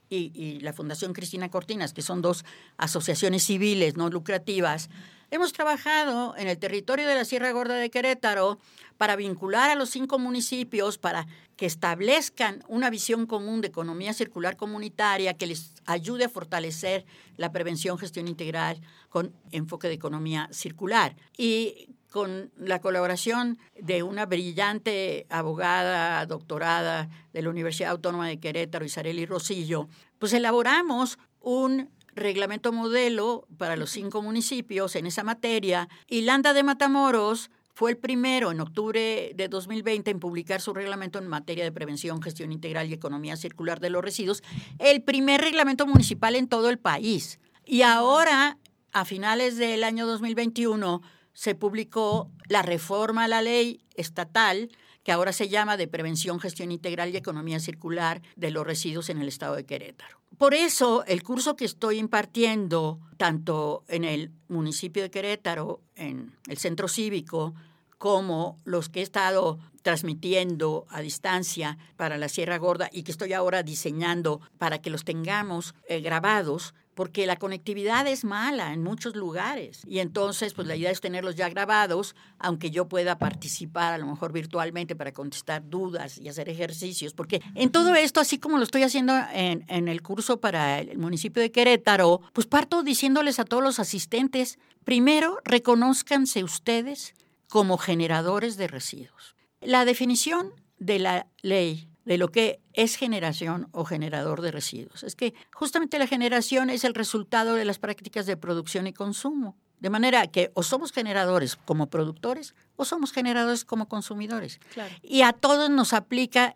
[0.09, 2.43] y, la Fundación Cristina Cortinas, que son dos
[2.77, 4.89] asociaciones civiles no lucrativas,
[5.31, 8.59] hemos trabajado en el territorio de la Sierra Gorda de Querétaro
[8.97, 14.57] para vincular a los cinco municipios, para que establezcan una visión común de economía circular
[14.57, 17.05] comunitaria que les ayude a fortalecer
[17.37, 21.15] la prevención, gestión integral con enfoque de economía circular.
[21.37, 28.83] Y con la colaboración de una brillante abogada doctorada de la Universidad Autónoma de Querétaro,
[28.85, 29.87] Isareli Rosillo,
[30.19, 36.63] pues elaboramos un reglamento modelo para los cinco municipios en esa materia y Landa de
[36.63, 41.71] Matamoros fue el primero en octubre de 2020 en publicar su reglamento en materia de
[41.71, 44.43] prevención, gestión integral y economía circular de los residuos,
[44.79, 47.39] el primer reglamento municipal en todo el país.
[47.65, 48.57] Y ahora,
[48.91, 51.01] a finales del año 2021,
[51.33, 54.69] se publicó la reforma a la ley estatal
[55.03, 59.19] que ahora se llama de prevención, gestión integral y economía circular de los residuos en
[59.19, 60.19] el estado de Querétaro.
[60.37, 66.57] Por eso, el curso que estoy impartiendo, tanto en el municipio de Querétaro, en el
[66.57, 67.53] centro cívico,
[67.97, 73.33] como los que he estado transmitiendo a distancia para la Sierra Gorda y que estoy
[73.33, 79.15] ahora diseñando para que los tengamos eh, grabados, porque la conectividad es mala en muchos
[79.15, 79.81] lugares.
[79.87, 84.05] Y entonces, pues la idea es tenerlos ya grabados, aunque yo pueda participar a lo
[84.05, 88.63] mejor virtualmente para contestar dudas y hacer ejercicios, porque en todo esto, así como lo
[88.63, 93.45] estoy haciendo en, en el curso para el municipio de Querétaro, pues parto diciéndoles a
[93.45, 97.15] todos los asistentes, primero, reconózcanse ustedes
[97.49, 99.35] como generadores de residuos.
[99.59, 105.03] La definición de la ley de lo que es generación o generador de residuos.
[105.03, 109.55] Es que justamente la generación es el resultado de las prácticas de producción y consumo.
[109.79, 114.59] De manera que o somos generadores como productores o somos generadores como consumidores.
[115.01, 116.55] Y a todos nos aplica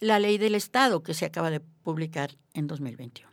[0.00, 3.28] la ley del Estado que se acaba de publicar en 2021.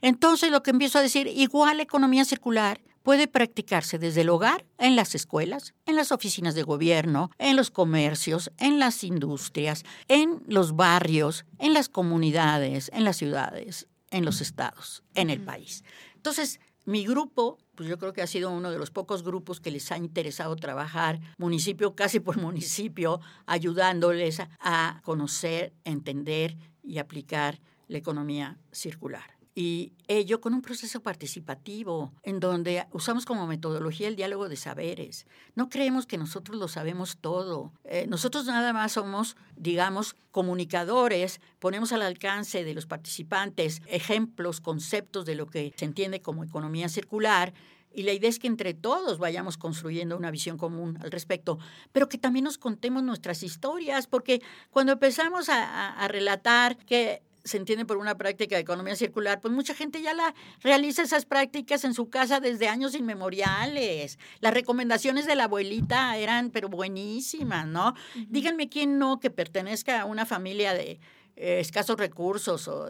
[0.00, 4.96] Entonces lo que empiezo a decir, igual economía circular puede practicarse desde el hogar, en
[4.96, 10.74] las escuelas, en las oficinas de gobierno, en los comercios, en las industrias, en los
[10.74, 15.84] barrios, en las comunidades, en las ciudades, en los estados, en el país.
[16.16, 19.70] Entonces, mi grupo, pues yo creo que ha sido uno de los pocos grupos que
[19.70, 27.98] les ha interesado trabajar municipio casi por municipio, ayudándoles a conocer, entender y aplicar la
[27.98, 34.48] economía circular y ello con un proceso participativo en donde usamos como metodología el diálogo
[34.48, 35.26] de saberes.
[35.54, 37.72] No creemos que nosotros lo sabemos todo.
[37.84, 45.24] Eh, nosotros nada más somos, digamos, comunicadores, ponemos al alcance de los participantes ejemplos, conceptos
[45.24, 47.54] de lo que se entiende como economía circular.
[47.96, 51.60] Y la idea es que entre todos vayamos construyendo una visión común al respecto,
[51.92, 57.84] pero que también nos contemos nuestras historias, porque cuando empezamos a relatar que se entiende
[57.84, 61.94] por una práctica de economía circular, pues mucha gente ya la realiza esas prácticas en
[61.94, 64.18] su casa desde años inmemoriales.
[64.40, 67.94] Las recomendaciones de la abuelita eran, pero buenísimas, ¿no?
[68.28, 71.00] Díganme quién no que pertenezca a una familia de
[71.36, 72.86] eh, escasos recursos o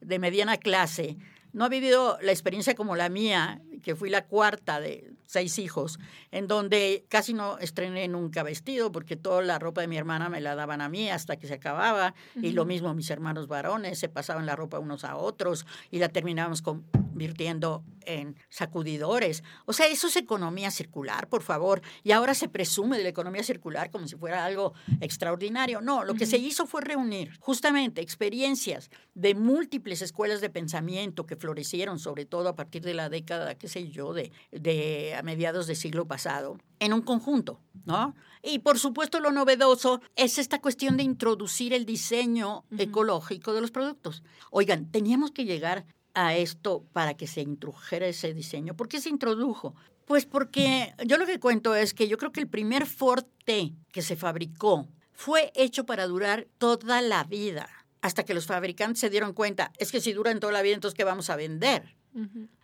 [0.00, 1.18] de mediana clase
[1.52, 5.98] no ha vivido la experiencia como la mía, que fui la cuarta de seis hijos,
[6.30, 10.40] en donde casi no estrené nunca vestido, porque toda la ropa de mi hermana me
[10.40, 14.08] la daban a mí hasta que se acababa, y lo mismo mis hermanos varones, se
[14.08, 19.44] pasaban la ropa unos a otros y la terminábamos convirtiendo en sacudidores.
[19.66, 21.82] O sea, eso es economía circular, por favor.
[22.02, 25.82] Y ahora se presume de la economía circular como si fuera algo extraordinario.
[25.82, 31.36] No, lo que se hizo fue reunir justamente experiencias de múltiples escuelas de pensamiento que
[31.36, 35.66] florecieron, sobre todo a partir de la década, qué sé yo, de, de a mediados
[35.66, 38.14] del siglo pasado, en un conjunto, ¿no?
[38.42, 43.70] Y por supuesto lo novedoso es esta cuestión de introducir el diseño ecológico de los
[43.70, 44.22] productos.
[44.50, 48.74] Oigan, teníamos que llegar a esto para que se introdujera ese diseño.
[48.74, 49.74] ¿Por qué se introdujo?
[50.04, 53.74] Pues porque yo lo que cuento es que yo creo que el primer Ford T
[53.92, 57.68] que se fabricó fue hecho para durar toda la vida,
[58.00, 60.96] hasta que los fabricantes se dieron cuenta, es que si duran toda la vida, entonces
[60.96, 61.96] ¿qué vamos a vender?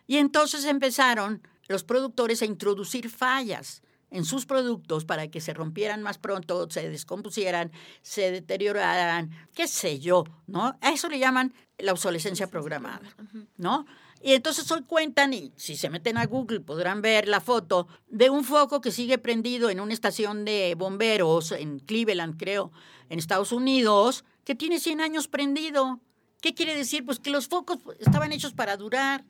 [0.07, 6.01] Y entonces empezaron los productores a introducir fallas en sus productos para que se rompieran
[6.01, 10.77] más pronto, se descompusieran, se deterioraran, qué sé yo, ¿no?
[10.79, 13.15] A eso le llaman la obsolescencia programada,
[13.57, 13.85] ¿no?
[14.21, 18.29] Y entonces hoy cuentan, y si se meten a Google podrán ver la foto de
[18.29, 22.71] un foco que sigue prendido en una estación de bomberos en Cleveland, creo,
[23.09, 25.99] en Estados Unidos, que tiene 100 años prendido.
[26.41, 27.05] ¿Qué quiere decir?
[27.05, 29.25] Pues que los focos estaban hechos para durar.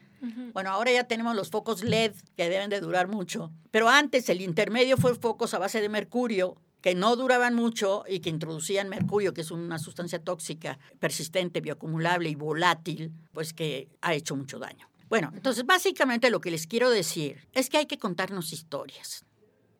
[0.54, 4.42] Bueno, ahora ya tenemos los focos LED que deben de durar mucho, pero antes el
[4.42, 9.34] intermedio fue focos a base de mercurio que no duraban mucho y que introducían mercurio,
[9.34, 14.88] que es una sustancia tóxica, persistente, bioacumulable y volátil, pues que ha hecho mucho daño.
[15.10, 19.26] Bueno, entonces básicamente lo que les quiero decir es que hay que contarnos historias,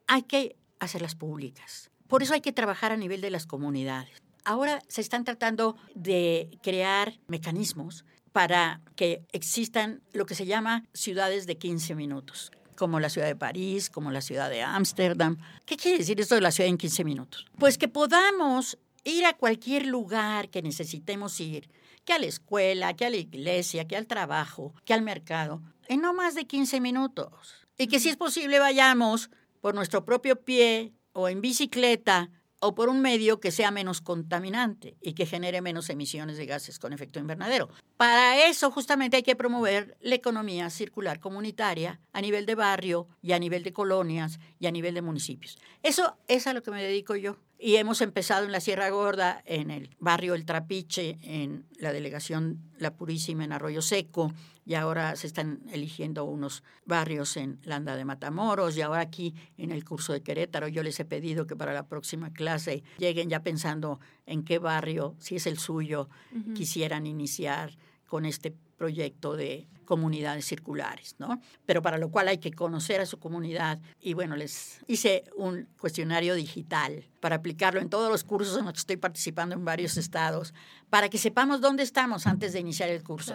[0.08, 1.90] hay que hacerlas públicas.
[2.08, 4.22] Por eso hay que trabajar a nivel de las comunidades.
[4.44, 8.04] Ahora se están tratando de crear mecanismos
[8.36, 13.34] para que existan lo que se llama ciudades de 15 minutos, como la ciudad de
[13.34, 15.38] París, como la ciudad de Ámsterdam.
[15.64, 17.46] ¿Qué quiere decir esto de la ciudad en 15 minutos?
[17.58, 21.70] Pues que podamos ir a cualquier lugar que necesitemos ir,
[22.04, 26.02] que a la escuela, que a la iglesia, que al trabajo, que al mercado, en
[26.02, 27.30] no más de 15 minutos.
[27.78, 29.30] Y que si es posible vayamos
[29.62, 32.28] por nuestro propio pie o en bicicleta
[32.66, 36.80] o por un medio que sea menos contaminante y que genere menos emisiones de gases
[36.80, 37.68] con efecto invernadero.
[37.96, 43.32] Para eso justamente hay que promover la economía circular comunitaria a nivel de barrio y
[43.32, 45.58] a nivel de colonias y a nivel de municipios.
[45.84, 47.36] Eso es a lo que me dedico yo.
[47.58, 52.60] Y hemos empezado en la Sierra Gorda, en el barrio El Trapiche, en la delegación
[52.78, 54.32] La Purísima, en Arroyo Seco,
[54.66, 59.70] y ahora se están eligiendo unos barrios en Landa de Matamoros, y ahora aquí en
[59.70, 60.68] el curso de Querétaro.
[60.68, 65.14] Yo les he pedido que para la próxima clase lleguen ya pensando en qué barrio,
[65.18, 66.10] si es el suyo,
[66.54, 71.40] quisieran iniciar con este proyecto de comunidades circulares, ¿no?
[71.64, 75.66] Pero para lo cual hay que conocer a su comunidad y bueno, les hice un
[75.80, 79.96] cuestionario digital para aplicarlo en todos los cursos en los que estoy participando en varios
[79.96, 80.52] estados,
[80.90, 83.34] para que sepamos dónde estamos antes de iniciar el curso.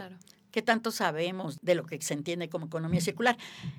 [0.52, 3.38] ¿Qué tanto sabemos de lo que se entiende como economía circular?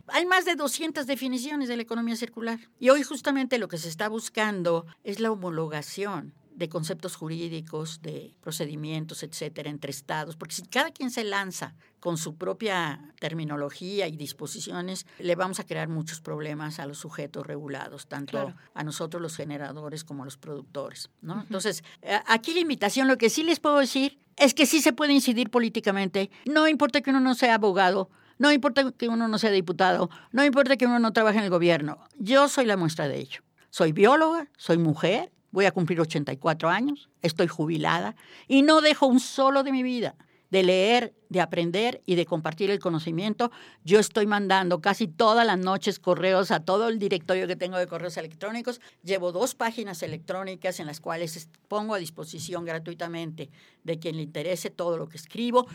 [0.09, 2.59] Hay más de 200 definiciones de la economía circular.
[2.81, 8.35] Y hoy justamente lo que se está buscando es la homologación de conceptos jurídicos, de
[8.41, 14.17] procedimientos, etcétera, entre estados, porque si cada quien se lanza con su propia terminología y
[14.17, 19.37] disposiciones, le vamos a crear muchos problemas a los sujetos regulados, tanto a nosotros los
[19.37, 21.41] generadores como a los productores, ¿no?
[21.43, 21.85] Entonces,
[22.27, 25.51] aquí la invitación, lo que sí les puedo decir es que sí se puede incidir
[25.51, 30.11] políticamente, no importa que uno no sea abogado, no importa que uno no sea diputado,
[30.33, 33.43] no importa que uno no trabaje en el gobierno, yo soy la muestra de ello.
[33.75, 38.17] Soy bióloga, soy mujer, voy a cumplir 84 años, estoy jubilada
[38.49, 40.17] y no dejo un solo de mi vida
[40.53, 43.51] de leer, de aprender y de compartir el conocimiento.
[43.85, 47.87] Yo estoy mandando casi todas las noches correos a todo el directorio que tengo de
[47.87, 48.79] correos electrónicos.
[49.03, 53.49] Llevo dos páginas electrónicas en las cuales pongo a disposición gratuitamente
[53.83, 55.67] de quien le interese todo lo que escribo.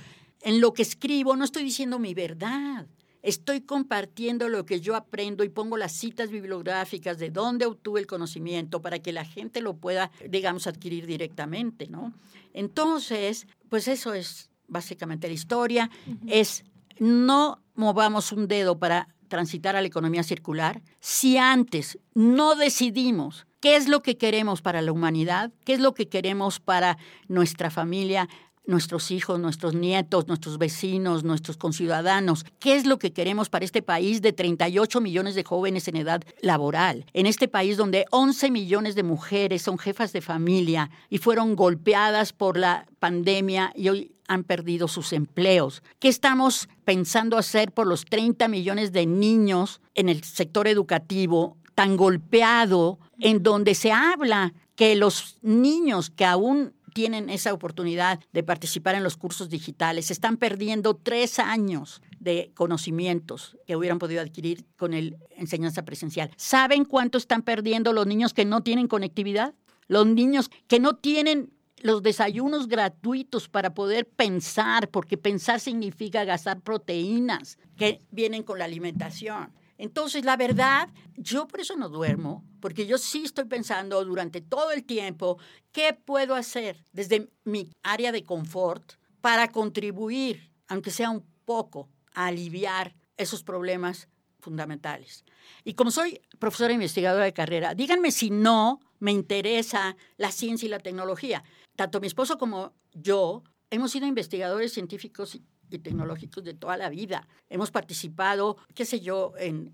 [0.41, 2.85] En lo que escribo no estoy diciendo mi verdad,
[3.27, 8.07] estoy compartiendo lo que yo aprendo y pongo las citas bibliográficas de dónde obtuve el
[8.07, 12.13] conocimiento para que la gente lo pueda, digamos, adquirir directamente, ¿no?
[12.53, 15.89] Entonces, pues eso es básicamente la historia,
[16.25, 16.63] es
[16.99, 20.81] no movamos un dedo para transitar a la economía circular.
[21.01, 25.93] Si antes no decidimos qué es lo que queremos para la humanidad, qué es lo
[25.93, 28.29] que queremos para nuestra familia,
[28.67, 32.45] nuestros hijos, nuestros nietos, nuestros vecinos, nuestros conciudadanos.
[32.59, 36.21] ¿Qué es lo que queremos para este país de 38 millones de jóvenes en edad
[36.41, 37.05] laboral?
[37.13, 42.33] En este país donde 11 millones de mujeres son jefas de familia y fueron golpeadas
[42.33, 45.81] por la pandemia y hoy han perdido sus empleos.
[45.99, 51.95] ¿Qué estamos pensando hacer por los 30 millones de niños en el sector educativo tan
[51.95, 58.95] golpeado, en donde se habla que los niños que aún tienen esa oportunidad de participar
[58.95, 64.93] en los cursos digitales están perdiendo tres años de conocimientos que hubieran podido adquirir con
[64.93, 66.31] la enseñanza presencial.
[66.37, 69.53] ¿Saben cuánto están perdiendo los niños que no tienen conectividad?
[69.87, 76.61] Los niños que no tienen los desayunos gratuitos para poder pensar, porque pensar significa gastar
[76.61, 79.53] proteínas que vienen con la alimentación.
[79.77, 84.71] Entonces, la verdad, yo por eso no duermo, porque yo sí estoy pensando durante todo
[84.71, 85.37] el tiempo
[85.71, 92.27] qué puedo hacer desde mi área de confort para contribuir, aunque sea un poco, a
[92.27, 94.09] aliviar esos problemas
[94.39, 95.23] fundamentales.
[95.63, 100.69] Y como soy profesora investigadora de carrera, díganme si no me interesa la ciencia y
[100.69, 101.43] la tecnología.
[101.75, 105.39] Tanto mi esposo como yo hemos sido investigadores científicos
[105.69, 107.27] y tecnológicos de toda la vida.
[107.49, 109.73] Hemos participado, qué sé yo, en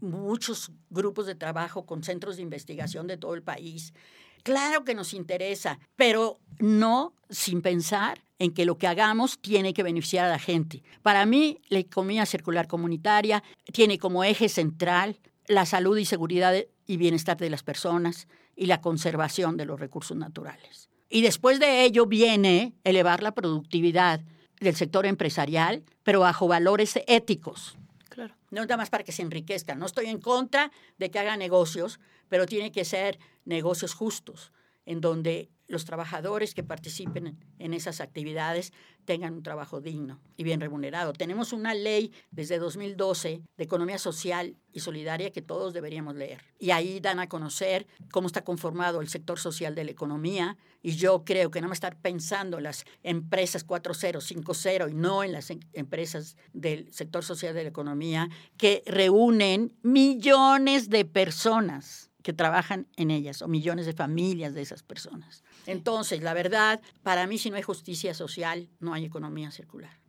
[0.00, 3.94] muchos grupos de trabajo con centros de investigación de todo el país.
[4.42, 9.84] Claro que nos interesa, pero no sin pensar en que lo que hagamos tiene que
[9.84, 10.82] beneficiar a la gente.
[11.02, 16.54] Para mí, la economía circular comunitaria tiene como eje central la salud y seguridad
[16.86, 18.26] y bienestar de las personas
[18.56, 20.88] y la conservación de los recursos naturales.
[21.08, 24.22] Y después de ello viene elevar la productividad
[24.62, 27.76] del sector empresarial, pero bajo valores éticos.
[28.08, 28.34] Claro.
[28.50, 29.78] No nada más para que se enriquezcan.
[29.78, 34.52] No estoy en contra de que hagan negocios, pero tiene que ser negocios justos,
[34.86, 38.72] en donde los trabajadores que participen en esas actividades
[39.06, 41.14] tengan un trabajo digno y bien remunerado.
[41.14, 46.42] Tenemos una ley desde 2012 de economía social y solidaria que todos deberíamos leer.
[46.58, 50.58] Y ahí dan a conocer cómo está conformado el sector social de la economía.
[50.82, 55.24] Y yo creo que no me estar pensando en las empresas 4.0, 5.0 y no
[55.24, 62.12] en las em, empresas del sector social de la economía que reúnen millones de personas
[62.22, 65.42] que trabajan en ellas o millones de familias de esas personas.
[65.66, 70.02] Entonces, la verdad, para mí si no hay justicia social, no hay economía circular.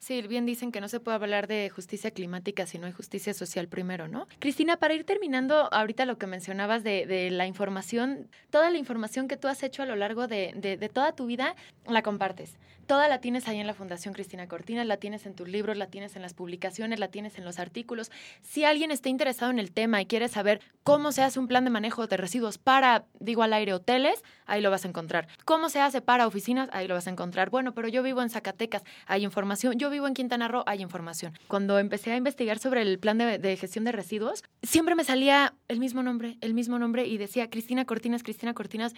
[0.00, 3.34] Sí, bien dicen que no se puede hablar de justicia climática si no hay justicia
[3.34, 4.26] social primero, ¿no?
[4.38, 9.36] Cristina, para ir terminando ahorita lo que mencionabas de, la información, toda la información que
[9.36, 11.54] tú has hecho a lo largo de, de, toda tu vida,
[11.86, 12.56] la compartes.
[12.90, 15.86] Toda la tienes ahí en la Fundación Cristina Cortina, la tienes en tus libros, la
[15.86, 18.10] tienes en las publicaciones, la tienes en los artículos.
[18.42, 21.62] Si alguien está interesado en el tema y quiere saber cómo se hace un plan
[21.62, 25.28] de manejo de residuos para, digo al aire, hoteles, ahí lo vas a encontrar.
[25.44, 26.68] ¿Cómo se hace para oficinas?
[26.72, 27.48] Ahí lo vas a encontrar.
[27.50, 29.78] Bueno, pero yo vivo en Zacatecas, hay información.
[29.78, 31.38] Yo vivo en Quintana Roo, hay información.
[31.46, 35.78] Cuando empecé a investigar sobre el plan de, gestión de residuos, siempre me salía el
[35.78, 38.94] mismo nombre, el mismo nombre y decía Cristina Cortinas, Cristina Cortinas.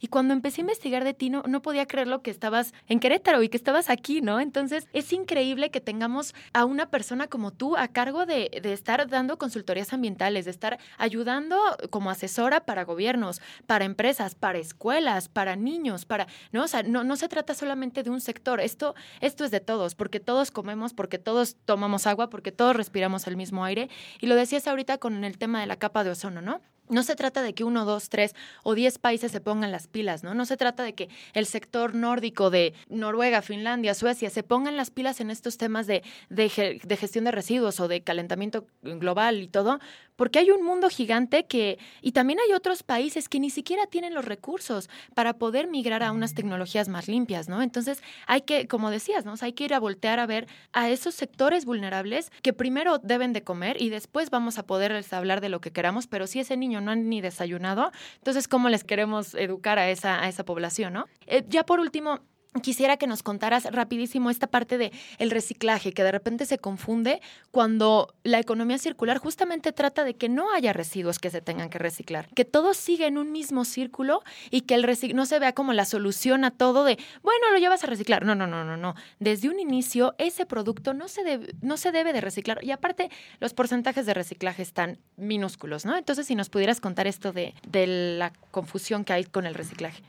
[0.00, 3.33] Y cuando empecé a investigar de ti, no, no podía creerlo que estabas en Querétaro
[3.42, 4.40] y que estabas aquí, ¿no?
[4.40, 9.38] Entonces, es increíble que tengamos a una persona como tú a cargo de, estar dando
[9.38, 11.56] consultorías ambientales, de estar ayudando
[11.90, 16.64] como asesora para gobiernos, para empresas, para escuelas, para niños, para, ¿no?
[16.64, 19.94] O sea, no, no se trata solamente de un sector, esto, esto es de todos,
[19.94, 23.88] porque todos comemos, porque todos tomamos agua, porque todos respiramos el mismo aire.
[24.20, 26.60] Y lo decías ahorita con el tema de la capa de ozono, ¿no?
[26.88, 30.22] No se trata de que uno, dos, tres o diez países se pongan las pilas,
[30.22, 30.34] ¿no?
[30.34, 34.90] No se trata de que el sector nórdico de Noruega, Finlandia, Suecia se pongan las
[34.90, 39.78] pilas en estos temas de, de, gestión de residuos o de calentamiento global y todo,
[40.16, 44.14] porque hay un mundo gigante que, y también hay otros países que ni siquiera tienen
[44.14, 47.62] los recursos para poder migrar a unas tecnologías más limpias, ¿no?
[47.62, 49.34] Entonces hay que, como decías, ¿no?
[49.40, 53.42] hay que ir a voltear a ver a esos sectores vulnerables que primero deben de
[53.42, 56.73] comer y después vamos a poderles hablar de lo que queramos, pero si ese niño
[56.80, 61.06] no han ni desayunado, entonces ¿cómo les queremos educar a esa, a esa población, ¿no?
[61.26, 62.20] Eh, ya por último,
[62.62, 67.20] Quisiera que nos contaras rapidísimo esta parte de el reciclaje, que de repente se confunde
[67.50, 71.80] cuando la economía circular justamente trata de que no haya residuos que se tengan que
[71.80, 74.84] reciclar, que todo siga en un mismo círculo y que el
[75.14, 78.24] no se vea como la solución a todo de, bueno, lo llevas a reciclar.
[78.24, 78.94] No, no, no, no, no.
[79.18, 83.10] Desde un inicio ese producto no se debe, no se debe de reciclar y aparte
[83.40, 85.96] los porcentajes de reciclaje están minúsculos, ¿no?
[85.96, 90.04] Entonces, si nos pudieras contar esto de, de la confusión que hay con el reciclaje.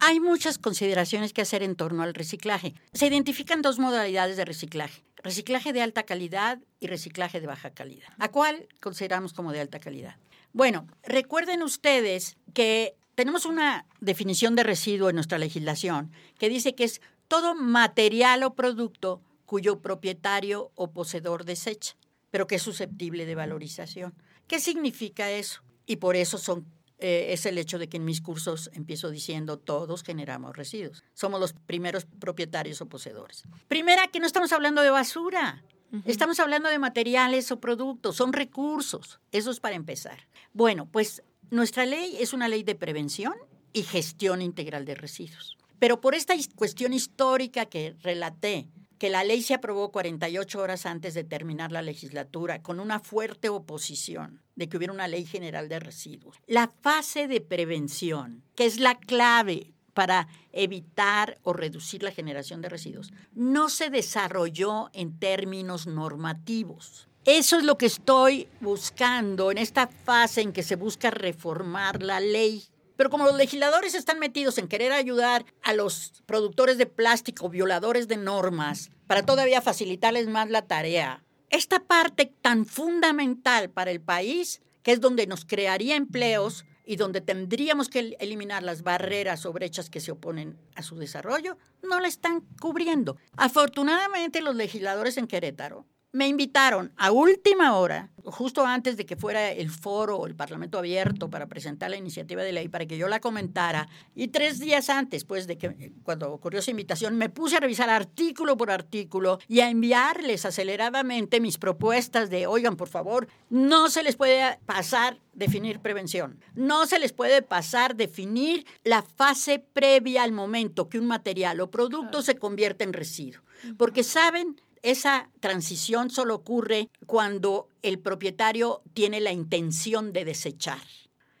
[0.00, 2.74] Hay muchas consideraciones que hacer en torno al reciclaje.
[2.92, 5.02] Se identifican dos modalidades de reciclaje.
[5.16, 8.08] Reciclaje de alta calidad y reciclaje de baja calidad.
[8.18, 10.16] ¿A cuál consideramos como de alta calidad?
[10.52, 16.84] Bueno, recuerden ustedes que tenemos una definición de residuo en nuestra legislación que dice que
[16.84, 21.96] es todo material o producto cuyo propietario o poseedor desecha,
[22.30, 24.14] pero que es susceptible de valorización.
[24.46, 25.62] ¿Qué significa eso?
[25.86, 26.66] Y por eso son
[26.98, 31.04] eh, es el hecho de que en mis cursos empiezo diciendo todos generamos residuos.
[31.14, 33.44] Somos los primeros propietarios o poseedores.
[33.68, 35.62] Primera, que no estamos hablando de basura.
[36.04, 39.20] Estamos hablando de materiales o productos, son recursos.
[39.32, 40.28] Eso es para empezar.
[40.52, 43.32] Bueno, pues nuestra ley es una ley de prevención
[43.72, 45.56] y gestión integral de residuos.
[45.78, 48.68] Pero por esta cuestión histórica que relaté,
[48.98, 53.48] que la ley se aprobó 48 horas antes de terminar la legislatura, con una fuerte
[53.48, 56.36] oposición de que hubiera una ley general de residuos.
[56.46, 62.68] La fase de prevención, que es la clave para evitar o reducir la generación de
[62.68, 67.08] residuos, no se desarrolló en términos normativos.
[67.24, 72.20] Eso es lo que estoy buscando en esta fase en que se busca reformar la
[72.20, 72.64] ley.
[72.98, 78.08] Pero como los legisladores están metidos en querer ayudar a los productores de plástico, violadores
[78.08, 84.62] de normas, para todavía facilitarles más la tarea, esta parte tan fundamental para el país,
[84.82, 89.90] que es donde nos crearía empleos y donde tendríamos que eliminar las barreras o brechas
[89.90, 93.16] que se oponen a su desarrollo, no la están cubriendo.
[93.36, 99.52] Afortunadamente los legisladores en Querétaro me invitaron a última hora, justo antes de que fuera
[99.52, 103.08] el foro o el Parlamento abierto para presentar la iniciativa de ley para que yo
[103.08, 107.56] la comentara, y tres días antes, pues de que cuando ocurrió esa invitación, me puse
[107.56, 113.28] a revisar artículo por artículo y a enviarles aceleradamente mis propuestas de, oigan, por favor,
[113.50, 116.40] no se les puede pasar definir prevención.
[116.54, 121.70] No se les puede pasar definir la fase previa al momento que un material o
[121.70, 123.42] producto se convierte en residuo.
[123.76, 130.82] Porque saben, esa transición solo ocurre cuando el propietario tiene la intención de desechar.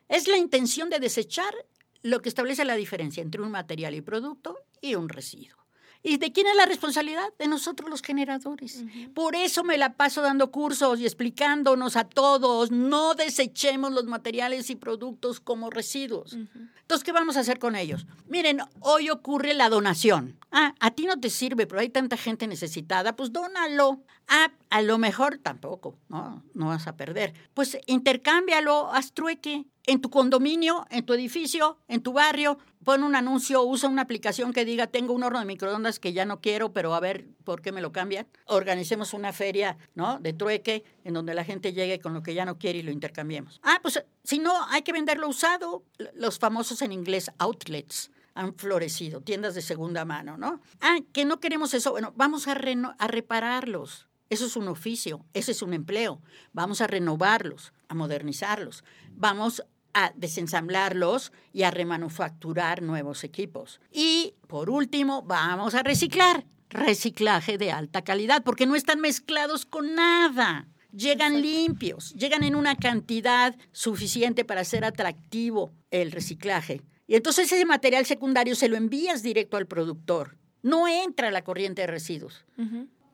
[0.08, 1.54] Es la intención de desechar
[2.02, 5.58] lo que establece la diferencia entre un material y producto y un residuo.
[6.02, 7.28] ¿Y de quién es la responsabilidad?
[7.38, 8.84] De nosotros los generadores.
[9.14, 14.70] Por eso me la paso dando cursos y explicándonos a todos, no desechemos los materiales
[14.70, 16.34] y productos como residuos.
[16.34, 18.06] Entonces, ¿qué vamos a hacer con ellos?
[18.28, 20.37] Miren, hoy ocurre la donación.
[20.50, 24.02] Ah, a ti no te sirve, pero hay tanta gente necesitada, pues dónalo.
[24.28, 27.34] Ah, a lo mejor tampoco, no, no vas a perder.
[27.54, 33.14] Pues intercámbialo, haz trueque en tu condominio, en tu edificio, en tu barrio, pon un
[33.14, 36.72] anuncio, usa una aplicación que diga, tengo un horno de microondas que ya no quiero,
[36.72, 38.26] pero a ver por qué me lo cambian.
[38.46, 40.18] Organicemos una feria, ¿no?
[40.20, 42.90] De trueque, en donde la gente llegue con lo que ya no quiere y lo
[42.90, 43.60] intercambiemos.
[43.62, 45.84] Ah, pues si no, hay que venderlo usado.
[46.14, 50.60] Los famosos en inglés outlets han florecido, tiendas de segunda mano, ¿no?
[50.80, 51.90] Ah, que no queremos eso.
[51.90, 54.06] Bueno, vamos a, a repararlos.
[54.30, 56.22] Eso es un oficio, ese es un empleo.
[56.52, 58.84] Vamos a renovarlos, a modernizarlos.
[59.10, 63.80] Vamos a desensamblarlos y a remanufacturar nuevos equipos.
[63.90, 66.46] Y por último, vamos a reciclar.
[66.70, 70.68] Reciclaje de alta calidad, porque no están mezclados con nada.
[70.92, 76.82] Llegan limpios, llegan en una cantidad suficiente para ser atractivo el reciclaje.
[77.08, 80.36] Y entonces ese material secundario se lo envías directo al productor.
[80.62, 82.44] No entra a la corriente de residuos.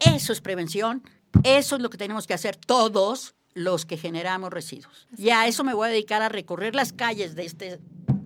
[0.00, 1.02] Eso es prevención.
[1.44, 5.06] Eso es lo que tenemos que hacer todos los que generamos residuos.
[5.16, 7.78] Y a eso me voy a dedicar a recorrer las calles de este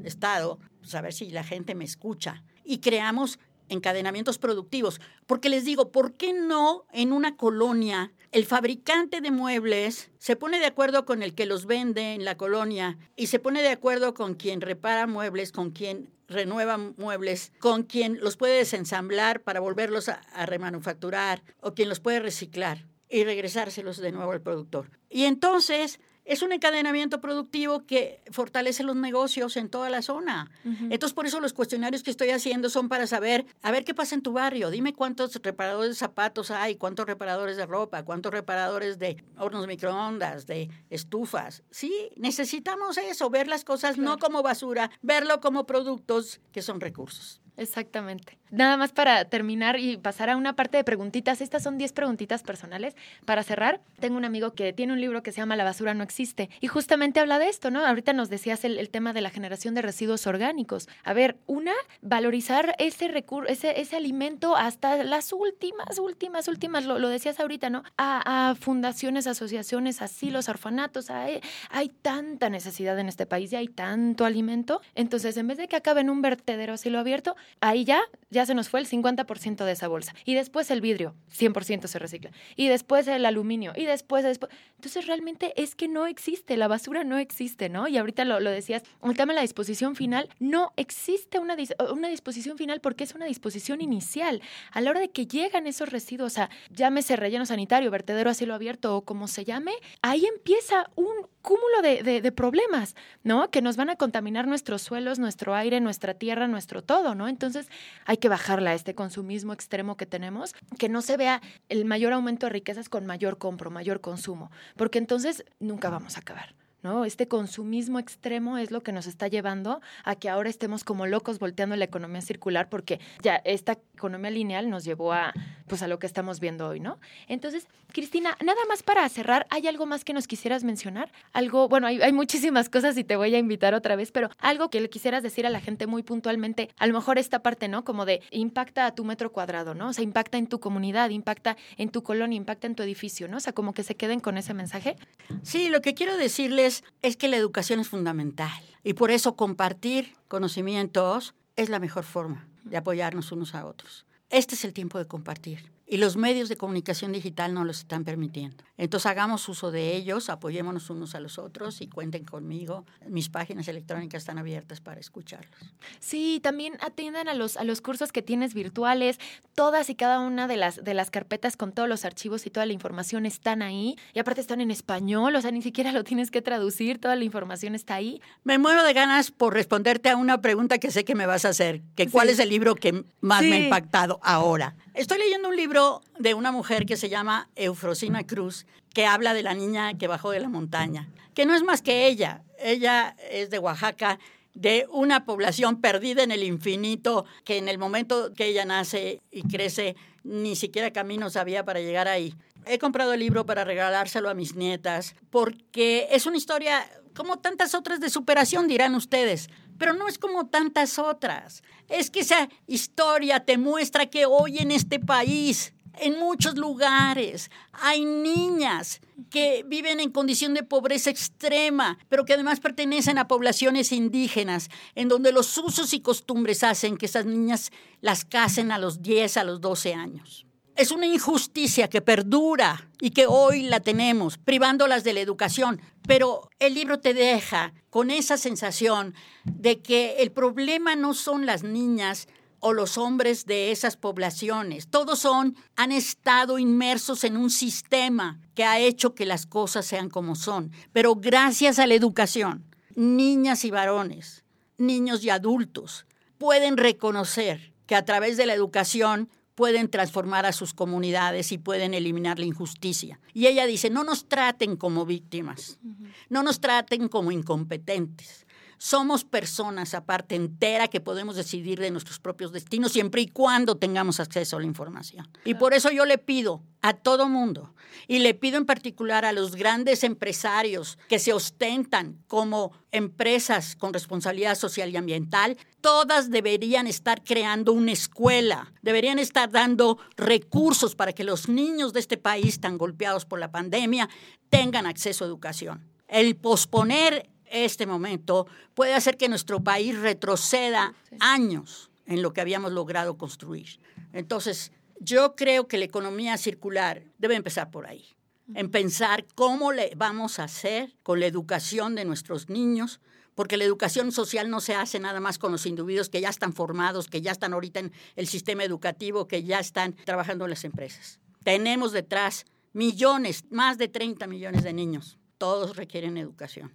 [0.04, 2.42] estado, pues, a ver si la gente me escucha.
[2.64, 3.38] Y creamos
[3.68, 5.02] encadenamientos productivos.
[5.26, 10.58] Porque les digo, ¿por qué no en una colonia el fabricante de muebles se pone
[10.58, 14.14] de acuerdo con el que los vende en la colonia y se pone de acuerdo
[14.14, 20.08] con quien repara muebles, con quien renueva muebles, con quien los puede desensamblar para volverlos
[20.08, 24.90] a, a remanufacturar o quien los puede reciclar y regresárselos de nuevo al productor?
[25.08, 30.50] Y entonces es un encadenamiento productivo que fortalece los negocios en toda la zona.
[30.90, 34.14] Entonces, por eso los cuestionarios que estoy haciendo son para saber, a ver qué pasa
[34.14, 34.70] en tu barrio.
[34.70, 40.46] Dime cuántos reparadores de zapatos hay, cuántos reparadores de ropa, cuántos reparadores de hornos microondas,
[40.46, 41.62] de estufas.
[41.70, 47.40] Sí, necesitamos eso, ver las cosas no como basura, verlo como productos que son recursos.
[47.58, 48.38] Exactamente.
[48.50, 51.40] Nada más para terminar y pasar a una parte de preguntitas.
[51.40, 52.94] Estas son 10 preguntitas personales.
[53.24, 56.04] Para cerrar, tengo un amigo que tiene un libro que se llama La basura no
[56.04, 57.84] existe y justamente habla de esto, ¿no?
[57.84, 60.88] Ahorita nos decías el, tema de la generación de residuos orgánicos.
[61.02, 66.98] A ver, una, valorizar ese recurso, ese, ese alimento hasta las últimas, últimas, últimas, lo,
[66.98, 67.82] lo decías ahorita, ¿no?
[67.98, 71.10] A, fundaciones, asociaciones, asilos, orfanatos.
[71.10, 71.40] Hay,
[71.70, 74.80] hay tanta necesidad en este país y hay tanto alimento.
[74.94, 78.54] Entonces, en vez de que acabe en un vertedero asilo abierto, ahí ya, ya se
[78.54, 80.14] nos fue el 50% de esa bolsa.
[80.24, 82.30] Y después el vidrio, 100% se recicla.
[82.56, 83.72] Y después el aluminio.
[83.76, 84.52] Y después, después.
[84.76, 87.88] Entonces realmente es que no existe, la basura no existe, ¿no?
[87.88, 91.56] Y ahorita lo, lo decías, el tema de la disposición final, no existe una,
[91.92, 94.42] una disposición final porque es una disposición inicial.
[94.72, 98.34] A la hora de que llegan esos residuos, o sea, llámese relleno sanitario, vertedero a
[98.34, 99.72] cielo abierto o como se llame,
[100.02, 103.50] ahí empieza un cúmulo de, de, problemas, ¿no?
[103.50, 107.26] Que nos van a contaminar nuestros suelos, nuestro aire, nuestra tierra, nuestro todo, ¿no?
[107.38, 107.68] Entonces
[108.04, 112.12] hay que bajarla a este consumismo extremo que tenemos, que no se vea el mayor
[112.12, 116.56] aumento de riquezas con mayor compro, mayor consumo, porque entonces nunca vamos a acabar.
[116.82, 117.04] ¿No?
[117.04, 121.38] Este consumismo extremo es lo que nos está llevando a que ahora estemos como locos
[121.38, 125.32] volteando la economía circular porque ya esta economía lineal nos llevó a
[125.66, 126.98] pues a lo que estamos viendo hoy, ¿no?
[127.28, 131.12] Entonces, Cristina, nada más para cerrar, ¿hay algo más que nos quisieras mencionar?
[131.32, 134.70] Algo, bueno, hay, hay muchísimas cosas y te voy a invitar otra vez, pero algo
[134.70, 137.84] que le quisieras decir a la gente muy puntualmente, a lo mejor esta parte, ¿no?
[137.84, 139.88] Como de impacta a tu metro cuadrado, ¿no?
[139.88, 143.36] O sea, impacta en tu comunidad, impacta en tu colonia, impacta en tu edificio, ¿no?
[143.36, 144.96] O sea, como que se queden con ese mensaje.
[145.42, 150.14] Sí, lo que quiero decirles es, que la educación es fundamental y por eso compartir
[150.28, 154.06] conocimientos es la mejor forma de apoyarnos unos a otros.
[154.30, 158.04] Este es el tiempo de compartir y los medios de comunicación digital no los están
[158.04, 158.62] permitiendo.
[158.76, 162.84] Entonces hagamos uso de ellos, apoyémonos unos a los otros y cuenten conmigo.
[163.06, 165.58] Mis páginas electrónicas están abiertas para escucharlos.
[165.98, 169.18] Sí, también atiendan a los, a los cursos que tienes virtuales.
[169.54, 172.66] Todas y cada una de las, de las carpetas con todos los archivos y toda
[172.66, 173.96] la información están ahí.
[174.12, 177.24] Y aparte están en español, o sea, ni siquiera lo tienes que traducir, toda la
[177.24, 178.20] información está ahí.
[178.44, 181.48] Me muero de ganas por responderte a una pregunta que sé que me vas a
[181.48, 184.76] hacer, que cuál es el libro que más me ha impactado ahora.
[184.94, 185.77] Estoy leyendo un libro
[186.18, 190.30] de una mujer que se llama Eufrosina Cruz, que habla de la niña que bajó
[190.30, 192.42] de la montaña, que no es más que ella.
[192.58, 194.18] Ella es de Oaxaca,
[194.54, 199.42] de una población perdida en el infinito, que en el momento que ella nace y
[199.42, 202.34] crece, ni siquiera camino sabía para llegar ahí.
[202.66, 207.74] He comprado el libro para regalárselo a mis nietas, porque es una historia como tantas
[207.74, 209.48] otras de superación, dirán ustedes
[209.78, 211.62] pero no es como tantas otras.
[211.88, 218.04] Es que esa historia te muestra que hoy en este país, en muchos lugares, hay
[218.04, 219.00] niñas
[219.30, 225.08] que viven en condición de pobreza extrema, pero que además pertenecen a poblaciones indígenas, en
[225.08, 227.70] donde los usos y costumbres hacen que esas niñas
[228.00, 230.47] las casen a los 10, a los 12 años.
[230.78, 235.80] Es una injusticia que perdura y que hoy la tenemos, privándolas de la educación.
[236.06, 239.12] Pero el libro te deja con esa sensación
[239.42, 242.28] de que el problema no son las niñas
[242.60, 244.86] o los hombres de esas poblaciones.
[244.86, 250.08] Todos son, han estado inmersos en un sistema que ha hecho que las cosas sean
[250.08, 250.70] como son.
[250.92, 252.64] Pero gracias a la educación,
[252.94, 254.44] niñas y varones,
[254.76, 256.06] niños y adultos
[256.38, 259.28] pueden reconocer que a través de la educación
[259.58, 263.18] pueden transformar a sus comunidades y pueden eliminar la injusticia.
[263.34, 265.80] Y ella dice, no nos traten como víctimas,
[266.28, 268.46] no nos traten como incompetentes.
[268.78, 274.20] Somos personas aparte entera que podemos decidir de nuestros propios destinos siempre y cuando tengamos
[274.20, 275.28] acceso a la información.
[275.44, 277.74] Y por eso yo le pido a todo mundo,
[278.06, 283.92] y le pido en particular a los grandes empresarios que se ostentan como empresas con
[283.92, 291.12] responsabilidad social y ambiental, todas deberían estar creando una escuela, deberían estar dando recursos para
[291.12, 294.08] que los niños de este país tan golpeados por la pandemia
[294.48, 295.84] tengan acceso a educación.
[296.06, 302.72] El posponer este momento puede hacer que nuestro país retroceda años en lo que habíamos
[302.72, 303.80] logrado construir.
[304.12, 308.16] Entonces, yo creo que la economía circular debe empezar por ahí,
[308.54, 313.00] en pensar cómo le vamos a hacer con la educación de nuestros niños,
[313.34, 316.52] porque la educación social no se hace nada más con los individuos que ya están
[316.52, 320.64] formados, que ya están ahorita en el sistema educativo, que ya están trabajando en las
[320.64, 321.20] empresas.
[321.44, 325.18] Tenemos detrás millones, más de 30 millones de niños.
[325.36, 326.72] Todos requieren educación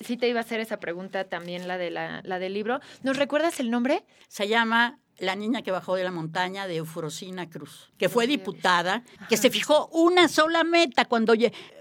[0.00, 2.80] sí te iba a hacer esa pregunta también, la, de la, del libro.
[3.02, 4.04] ¿Nos recuerdas el nombre?
[4.28, 9.04] Se llama La niña que bajó de la montaña de Eufrosina Cruz, que fue diputada,
[9.28, 11.34] que se fijó una sola meta cuando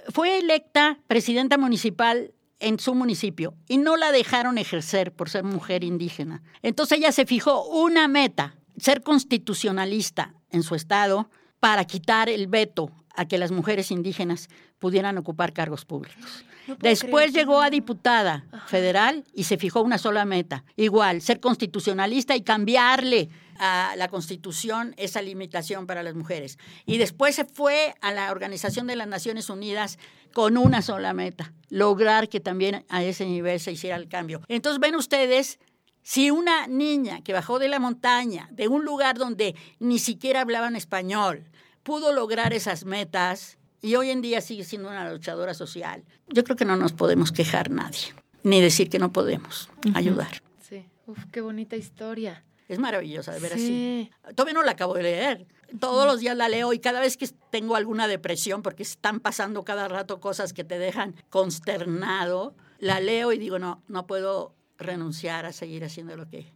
[0.09, 5.83] fue electa presidenta municipal en su municipio y no la dejaron ejercer por ser mujer
[5.83, 6.43] indígena.
[6.61, 12.91] Entonces ella se fijó una meta, ser constitucionalista en su estado para quitar el veto
[13.19, 14.47] a que las mujeres indígenas
[14.79, 16.45] pudieran ocupar cargos públicos.
[16.79, 20.63] Después llegó a diputada federal y se fijó una sola meta.
[20.77, 26.57] Igual, ser constitucionalista y cambiarle a la constitución esa limitación para las mujeres.
[26.85, 29.99] Y después se fue a la Organización de las Naciones Unidas
[30.31, 34.39] con una sola meta, lograr que también a ese nivel se hiciera el cambio.
[34.47, 35.59] Entonces ven ustedes
[36.01, 40.77] Si una niña que bajó de la montaña, de un lugar donde ni siquiera hablaban
[40.77, 41.43] español,
[41.89, 46.55] pudo lograr esas metas y hoy en día sigue siendo una luchadora social, yo creo
[46.55, 48.13] que no nos podemos quejar nadie,
[48.43, 50.43] ni decir que no podemos ayudar.
[50.61, 52.43] Sí, Uf, qué bonita historia.
[52.67, 54.11] Es maravillosa, de ver Sí.
[54.23, 54.35] así.
[54.35, 55.47] Todavía no la acabo de leer.
[55.79, 59.63] Todos los días la leo y cada vez que tengo alguna depresión, porque están pasando
[59.63, 65.47] cada rato cosas que te dejan consternado, la leo y digo, no, no puedo renunciar
[65.47, 66.53] a seguir haciendo lo que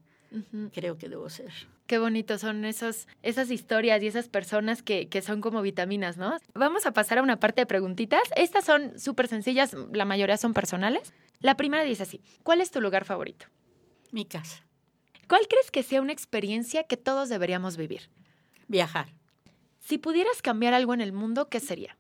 [0.74, 1.52] Creo que debo ser.
[1.86, 6.38] Qué bonito son esos, esas historias y esas personas que, que son como vitaminas, ¿no?
[6.54, 8.24] Vamos a pasar a una parte de preguntitas.
[8.36, 11.14] Estas son súper sencillas, la mayoría son personales.
[11.40, 13.46] La primera dice así, ¿cuál es tu lugar favorito?
[14.12, 14.64] Mi casa,
[15.28, 18.10] ¿Cuál crees que sea una experiencia que todos deberíamos vivir?
[18.68, 19.14] viajar.
[19.80, 21.98] Si pudieras cambiar algo en el mundo, ¿qué sería?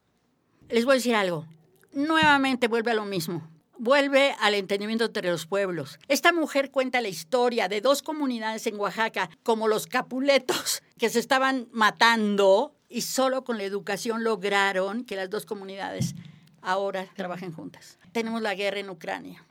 [0.69, 1.45] Les voy a decir algo.
[1.93, 3.47] Nuevamente vuelve a lo mismo.
[3.77, 5.97] Vuelve al entendimiento entre los pueblos.
[6.07, 11.19] Esta mujer cuenta la historia de dos comunidades en Oaxaca, como los capuletos, que se
[11.19, 16.13] estaban matando y solo con la educación lograron que las dos comunidades
[16.61, 17.97] ahora trabajen juntas.
[18.11, 19.43] Tenemos la guerra en Ucrania.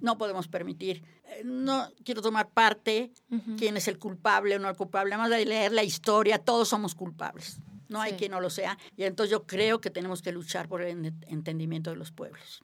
[0.00, 1.04] No podemos permitir.
[1.26, 3.12] eh, No quiero tomar parte
[3.58, 5.12] quién es el culpable o no el culpable.
[5.14, 7.58] Además de leer la historia, todos somos culpables.
[7.90, 8.18] No hay Sí.
[8.18, 8.78] quien no lo sea.
[8.96, 12.62] Y entonces yo creo que tenemos que luchar por el en- entendimiento de los pueblos.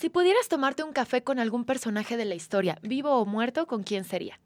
[0.00, 3.82] Si pudieras tomarte un café con algún personaje de la historia, vivo o muerto, ¿con
[3.82, 4.40] quién sería?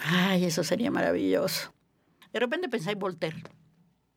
[0.00, 1.72] Ay, eso sería maravilloso.
[2.32, 3.40] De repente pensé en Voltaire.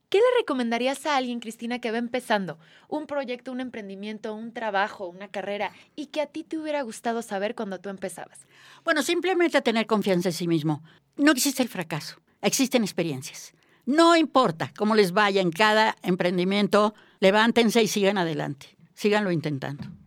[0.10, 2.58] ¿Qué le recomendarías a alguien, Cristina, que va empezando
[2.88, 7.22] un proyecto, un emprendimiento, un trabajo, una carrera y que a ti te hubiera gustado
[7.22, 8.48] saber cuando tú empezabas?
[8.84, 10.82] Bueno, simplemente tener confianza en sí mismo.
[11.18, 13.54] No existe el fracaso, existen experiencias.
[13.86, 18.76] No importa cómo les vaya en cada emprendimiento, levántense y sigan adelante.
[18.96, 20.03] Síganlo intentando.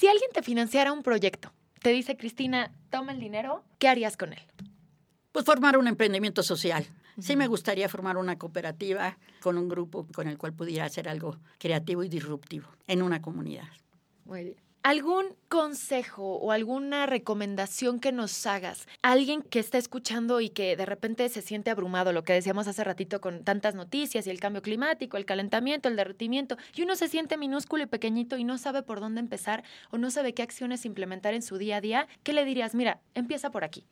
[0.00, 4.32] Si alguien te financiara un proyecto, te dice, Cristina, toma el dinero, ¿qué harías con
[4.32, 4.40] él?
[5.30, 6.86] Pues formar un emprendimiento social.
[7.18, 11.36] Sí me gustaría formar una cooperativa con un grupo con el cual pudiera hacer algo
[11.58, 13.68] creativo y disruptivo en una comunidad.
[14.24, 14.69] Muy bien.
[14.82, 18.88] ¿Algún consejo o alguna recomendación que nos hagas?
[19.02, 22.82] Alguien que está escuchando y que de repente se siente abrumado, lo que decíamos hace
[22.82, 27.08] ratito con tantas noticias y el cambio climático, el calentamiento, el derretimiento, y uno se
[27.08, 30.86] siente minúsculo y pequeñito y no sabe por dónde empezar o no sabe qué acciones
[30.86, 32.74] implementar en su día a día, ¿qué le dirías?
[32.74, 33.86] Mira, empieza por aquí.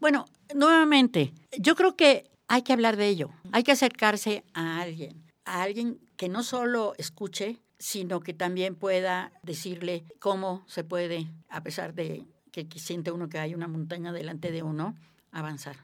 [0.00, 3.30] Bueno, nuevamente, yo creo que hay que hablar de ello.
[3.52, 9.32] Hay que acercarse a alguien, a alguien que no solo escuche, sino que también pueda
[9.42, 14.52] decirle cómo se puede, a pesar de que siente uno que hay una montaña delante
[14.52, 14.94] de uno,
[15.32, 15.76] avanzar.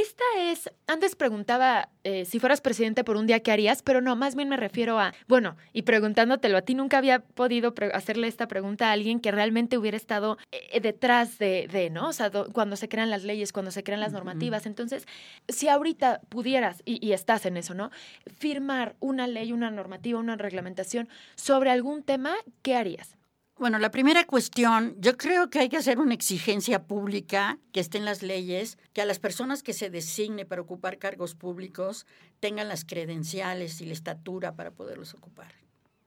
[0.00, 3.82] Esta es, antes preguntaba eh, si fueras presidente por un día, ¿qué harías?
[3.82, 7.74] Pero no, más bien me refiero a, bueno, y preguntándotelo a ti, nunca había podido
[7.92, 12.10] hacerle esta pregunta a alguien que realmente hubiera estado eh, detrás de, de, ¿no?
[12.10, 14.66] O sea, do- cuando se crean las leyes, cuando se crean las normativas.
[14.66, 15.04] Entonces,
[15.48, 17.90] si ahorita pudieras, y, y estás en eso, ¿no?
[18.38, 23.17] Firmar una ley, una normativa, una reglamentación sobre algún tema, ¿qué harías?
[23.58, 27.98] Bueno, la primera cuestión, yo creo que hay que hacer una exigencia pública que esté
[27.98, 32.06] en las leyes, que a las personas que se designe para ocupar cargos públicos
[32.38, 35.52] tengan las credenciales y la estatura para poderlos ocupar.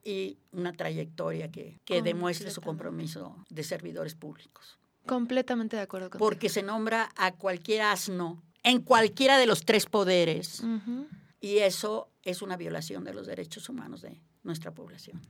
[0.02, 4.78] Y una trayectoria que, que demuestre su compromiso de servidores públicos.
[5.06, 6.26] Completamente de acuerdo contigo.
[6.26, 10.62] Porque se nombra a cualquier asno en cualquiera de los tres poderes.
[11.40, 15.20] Y eso es una violación de los derechos humanos de nuestra población.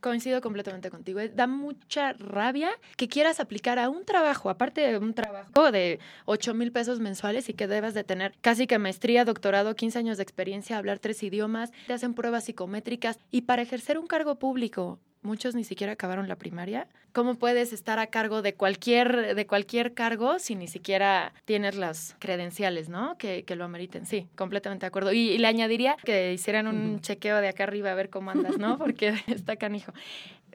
[0.00, 1.18] Coincido completamente contigo.
[1.18, 5.98] Eh, Da mucha rabia que quieras aplicar a un trabajo, aparte de un trabajo de
[6.24, 10.16] 8 mil pesos mensuales y que debas de tener casi que maestría, doctorado, 15 años
[10.16, 15.00] de experiencia, hablar tres idiomas, te hacen pruebas psicométricas y para ejercer un cargo público.
[15.22, 16.86] Muchos ni siquiera acabaron la primaria.
[17.12, 22.14] ¿Cómo puedes estar a cargo de cualquier, de cualquier cargo si ni siquiera tienes las
[22.18, 23.16] credenciales, ¿no?
[23.18, 24.06] Que, que lo ameriten.
[24.06, 25.12] Sí, completamente de acuerdo.
[25.12, 28.58] Y, y le añadiría que hicieran un chequeo de acá arriba a ver cómo andas,
[28.58, 28.78] ¿no?
[28.78, 29.92] Porque está canijo.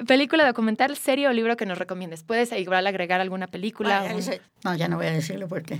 [0.08, 2.24] Película, documental, serie o libro que nos recomiendes.
[2.24, 4.02] Puedes igual agregar alguna película.
[4.02, 4.16] Ay,
[4.64, 5.80] No, ya no voy a decirlo porque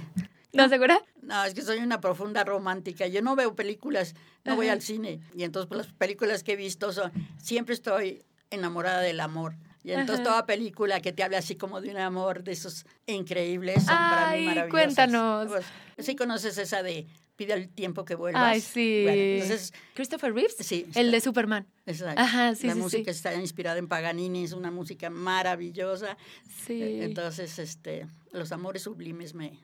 [0.54, 1.02] ¿No segura?
[1.24, 3.08] No, es que soy una profunda romántica.
[3.08, 4.14] Yo no veo películas,
[4.44, 4.74] no voy Ajá.
[4.74, 5.20] al cine.
[5.36, 8.22] Y entonces pues, las películas que he visto son, siempre estoy
[8.54, 9.56] enamorada del amor.
[9.84, 10.24] Y entonces Ajá.
[10.30, 14.28] toda película que te habla así como de un amor de esos increíbles son para
[14.32, 14.72] mí Ay, maravillosas.
[14.72, 15.48] cuéntanos.
[15.48, 15.66] Pues,
[16.06, 18.44] sí conoces esa de pide el tiempo que vuelvas.
[18.44, 19.02] Ay, sí.
[19.04, 20.86] Bueno, entonces, Christopher Reeves, sí.
[20.96, 21.66] el de Superman.
[21.86, 22.22] exacto.
[22.22, 23.18] Ajá, sí, La sí, música sí.
[23.18, 26.16] está inspirada en Paganini, es una música maravillosa.
[26.66, 26.82] Sí.
[26.82, 29.60] Eh, Entonces, este, los amores sublimes me,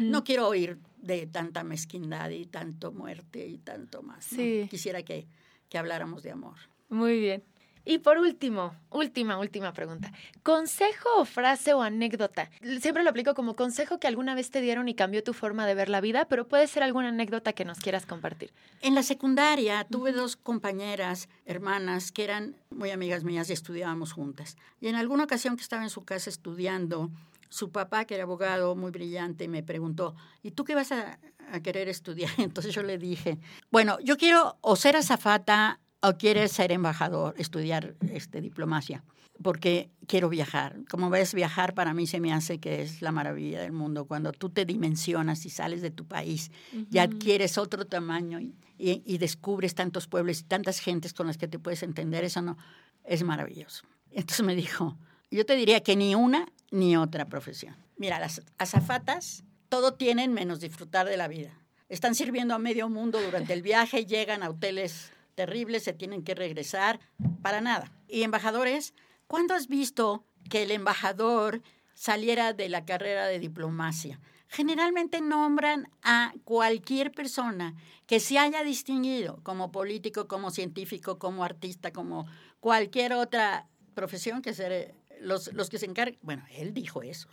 [0.00, 4.32] no quiero oír de tanta mezquindad y tanto muerte y tanto más.
[4.32, 4.38] ¿no?
[4.38, 4.66] Sí.
[4.70, 5.26] Quisiera que,
[5.68, 6.56] que habláramos de amor.
[6.88, 7.44] Muy bien.
[7.84, 10.12] Y por último, última, última pregunta.
[10.42, 12.50] ¿Consejo o frase o anécdota?
[12.80, 15.74] Siempre lo aplico como consejo que alguna vez te dieron y cambió tu forma de
[15.74, 18.52] ver la vida, pero puede ser alguna anécdota que nos quieras compartir.
[18.82, 24.56] En la secundaria tuve dos compañeras, hermanas, que eran muy amigas mías y estudiábamos juntas.
[24.80, 27.10] Y en alguna ocasión que estaba en su casa estudiando,
[27.48, 31.18] su papá, que era abogado muy brillante, me preguntó, ¿y tú qué vas a,
[31.50, 32.30] a querer estudiar?
[32.38, 33.38] Entonces yo le dije,
[33.70, 39.04] bueno, yo quiero o ser azafata o quieres ser embajador, estudiar este, diplomacia,
[39.42, 40.76] porque quiero viajar.
[40.90, 44.06] Como ves, viajar para mí se me hace que es la maravilla del mundo.
[44.06, 46.50] Cuando tú te dimensionas y sales de tu país,
[46.90, 51.48] ya adquieres otro tamaño y, y, descubres tantos pueblos y tantas gentes con las que
[51.48, 52.56] te puedes entender, eso no
[53.04, 53.84] es maravilloso.
[54.10, 54.96] Entonces me dijo,
[55.30, 57.76] yo te diría que ni una ni otra profesión.
[57.96, 61.52] Mira, las azafatas todo tienen menos disfrutar de la vida.
[61.88, 66.34] Están sirviendo a medio mundo durante el viaje, llegan a hoteles terribles, se tienen que
[66.34, 67.00] regresar,
[67.42, 67.92] para nada.
[68.08, 68.94] Y embajadores,
[69.26, 71.62] ¿cuándo has visto que el embajador
[71.94, 74.20] saliera de la carrera de diplomacia?
[74.48, 77.76] Generalmente nombran a cualquier persona
[78.06, 82.26] que se haya distinguido como político, como científico, como artista, como
[82.58, 87.28] cualquier otra profesión que ser los, los que se encargan, bueno, él dijo eso,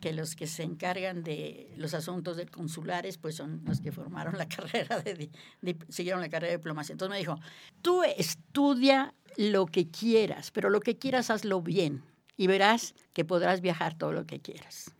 [0.00, 4.36] que los que se encargan de los asuntos de consulares, pues son los que formaron
[4.36, 5.30] la carrera, de,
[5.88, 6.92] siguieron la carrera de diplomacia.
[6.92, 7.38] Entonces me dijo,
[7.82, 12.02] tú estudia lo que quieras, pero lo que quieras hazlo bien
[12.36, 14.94] y verás que podrás viajar todo lo que quieras.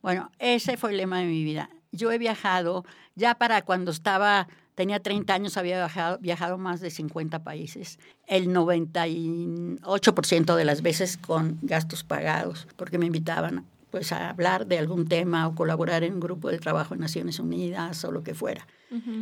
[0.00, 1.70] Bueno, ese fue el lema de mi vida.
[1.90, 2.84] Yo he viajado
[3.16, 4.46] ya para cuando estaba
[4.80, 11.18] Tenía 30 años, había viajado, viajado más de 50 países, el 98% de las veces
[11.18, 16.14] con gastos pagados, porque me invitaban pues a hablar de algún tema o colaborar en
[16.14, 18.66] un grupo de trabajo en Naciones Unidas o lo que fuera.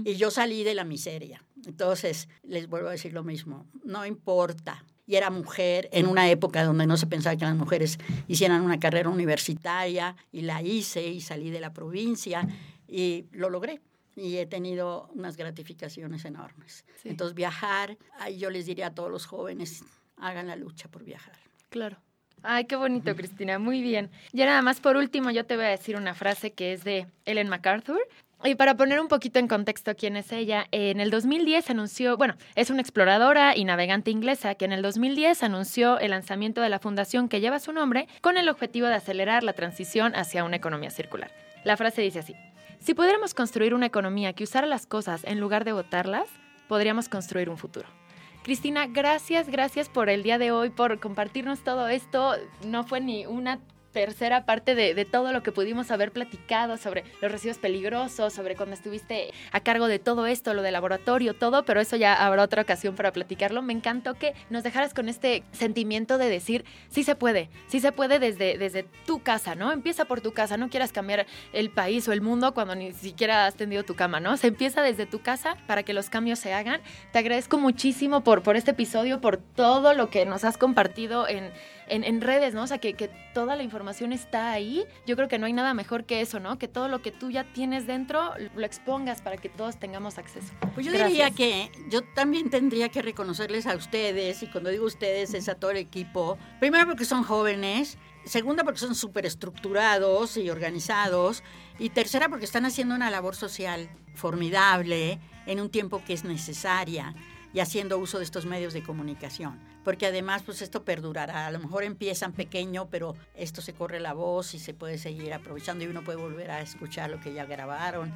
[0.05, 1.43] Y yo salí de la miseria.
[1.67, 4.85] Entonces, les vuelvo a decir lo mismo, no importa.
[5.09, 7.99] Y era mujer en una época donde no se pensaba que las mujeres
[8.29, 12.47] hicieran una carrera universitaria y la hice y salí de la provincia
[12.87, 13.81] y lo logré
[14.19, 16.85] y he tenido unas gratificaciones enormes.
[17.05, 17.97] Entonces, viajar,
[18.37, 19.85] yo les diría a todos los jóvenes,
[20.17, 21.35] hagan la lucha por viajar.
[21.71, 21.97] Claro.
[22.43, 24.11] Ay, qué bonito, Cristina, muy bien.
[24.33, 27.07] Ya nada más por último, yo te voy a decir una frase que es de
[27.25, 28.01] Ellen MacArthur.
[28.45, 32.37] Y para poner un poquito en contexto quién es ella, en el 2010 anunció, bueno,
[32.55, 36.79] es una exploradora y navegante inglesa que en el 2010 anunció el lanzamiento de la
[36.79, 40.91] fundación que lleva su nombre con el objetivo de acelerar la transición hacia una economía
[40.91, 41.33] circular.
[41.65, 42.37] La frase dice así,
[42.81, 46.29] si pudiéramos construir una economía que usara las cosas en lugar de botarlas,
[46.69, 47.89] podríamos construir un futuro.
[48.43, 52.35] Cristina, gracias, gracias por el día de hoy, por compartirnos todo esto.
[52.67, 53.59] No fue ni una
[53.93, 58.75] tercera parte de, todo lo que pudimos haber platicado sobre los residuos peligrosos, sobre cuando
[58.75, 62.63] estuviste a cargo de todo esto, lo de laboratorio, todo, pero eso ya habrá otra
[62.63, 63.63] ocasión para platicarlo.
[63.63, 67.93] Me encantó que nos dejaras con este sentimiento de decir, sí se puede, sí se
[67.93, 69.73] puede desde, desde tu casa, ¿no?
[69.73, 73.47] Empieza por tu casa, no quieras cambiar el país o el mundo cuando ni siquiera
[73.47, 74.37] has tendido tu cama, ¿no?
[74.37, 76.81] Se empieza desde tu casa para que los cambios se hagan.
[77.13, 81.51] Te agradezco muchísimo por, por este episodio, por todo lo que nos has compartido en
[81.91, 82.63] en, redes, ¿no?
[82.63, 84.85] O sea, que, que, toda la información está ahí.
[85.07, 86.59] Yo creo que no hay nada mejor que eso, ¿no?
[86.59, 90.53] Que todo lo que tú ya tienes dentro lo expongas para que todos tengamos acceso.
[90.75, 95.35] Pues yo diría que yo también tendría que reconocerles a ustedes, y cuando digo ustedes
[95.35, 100.51] es a todo el equipo, primero porque son jóvenes, segunda porque son súper estructurados y
[100.51, 101.43] organizados,
[101.79, 107.15] y tercera porque están haciendo una labor social formidable en un tiempo que es necesaria
[107.53, 109.59] y haciendo uso de estos medios de comunicación.
[109.85, 111.47] Porque además, pues esto perdurará.
[111.47, 115.33] A lo mejor empiezan pequeño, pero esto se corre la voz y se puede seguir
[115.33, 118.13] aprovechando y uno puede volver a escuchar lo que ya grabaron.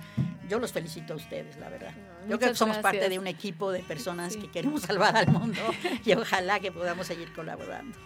[0.48, 1.92] Yo los felicito a ustedes, la verdad.
[2.28, 5.60] Yo creo que somos parte de un equipo de personas que queremos salvar al mundo
[6.04, 7.96] y ojalá que podamos seguir colaborando.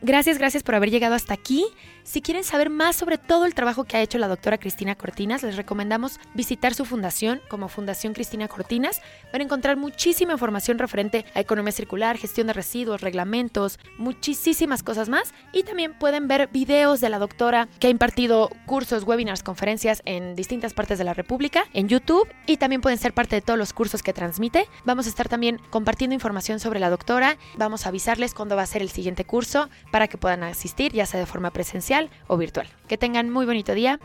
[0.00, 1.66] Gracias, gracias por haber llegado hasta aquí.
[2.08, 5.42] Si quieren saber más sobre todo el trabajo que ha hecho la doctora Cristina Cortinas,
[5.42, 9.02] les recomendamos visitar su fundación como Fundación Cristina Cortinas.
[9.30, 15.10] Van a encontrar muchísima información referente a economía circular, gestión de residuos, reglamentos, muchísimas cosas
[15.10, 15.34] más.
[15.52, 20.34] Y también pueden ver videos de la doctora que ha impartido cursos, webinars, conferencias en
[20.34, 22.26] distintas partes de la República, en YouTube.
[22.46, 24.66] Y también pueden ser parte de todos los cursos que transmite.
[24.86, 27.36] Vamos a estar también compartiendo información sobre la doctora.
[27.58, 31.04] Vamos a avisarles cuándo va a ser el siguiente curso para que puedan asistir, ya
[31.04, 31.50] sea de forma
[32.26, 32.66] o virtual.
[32.86, 33.98] Que tengan muy bonito día.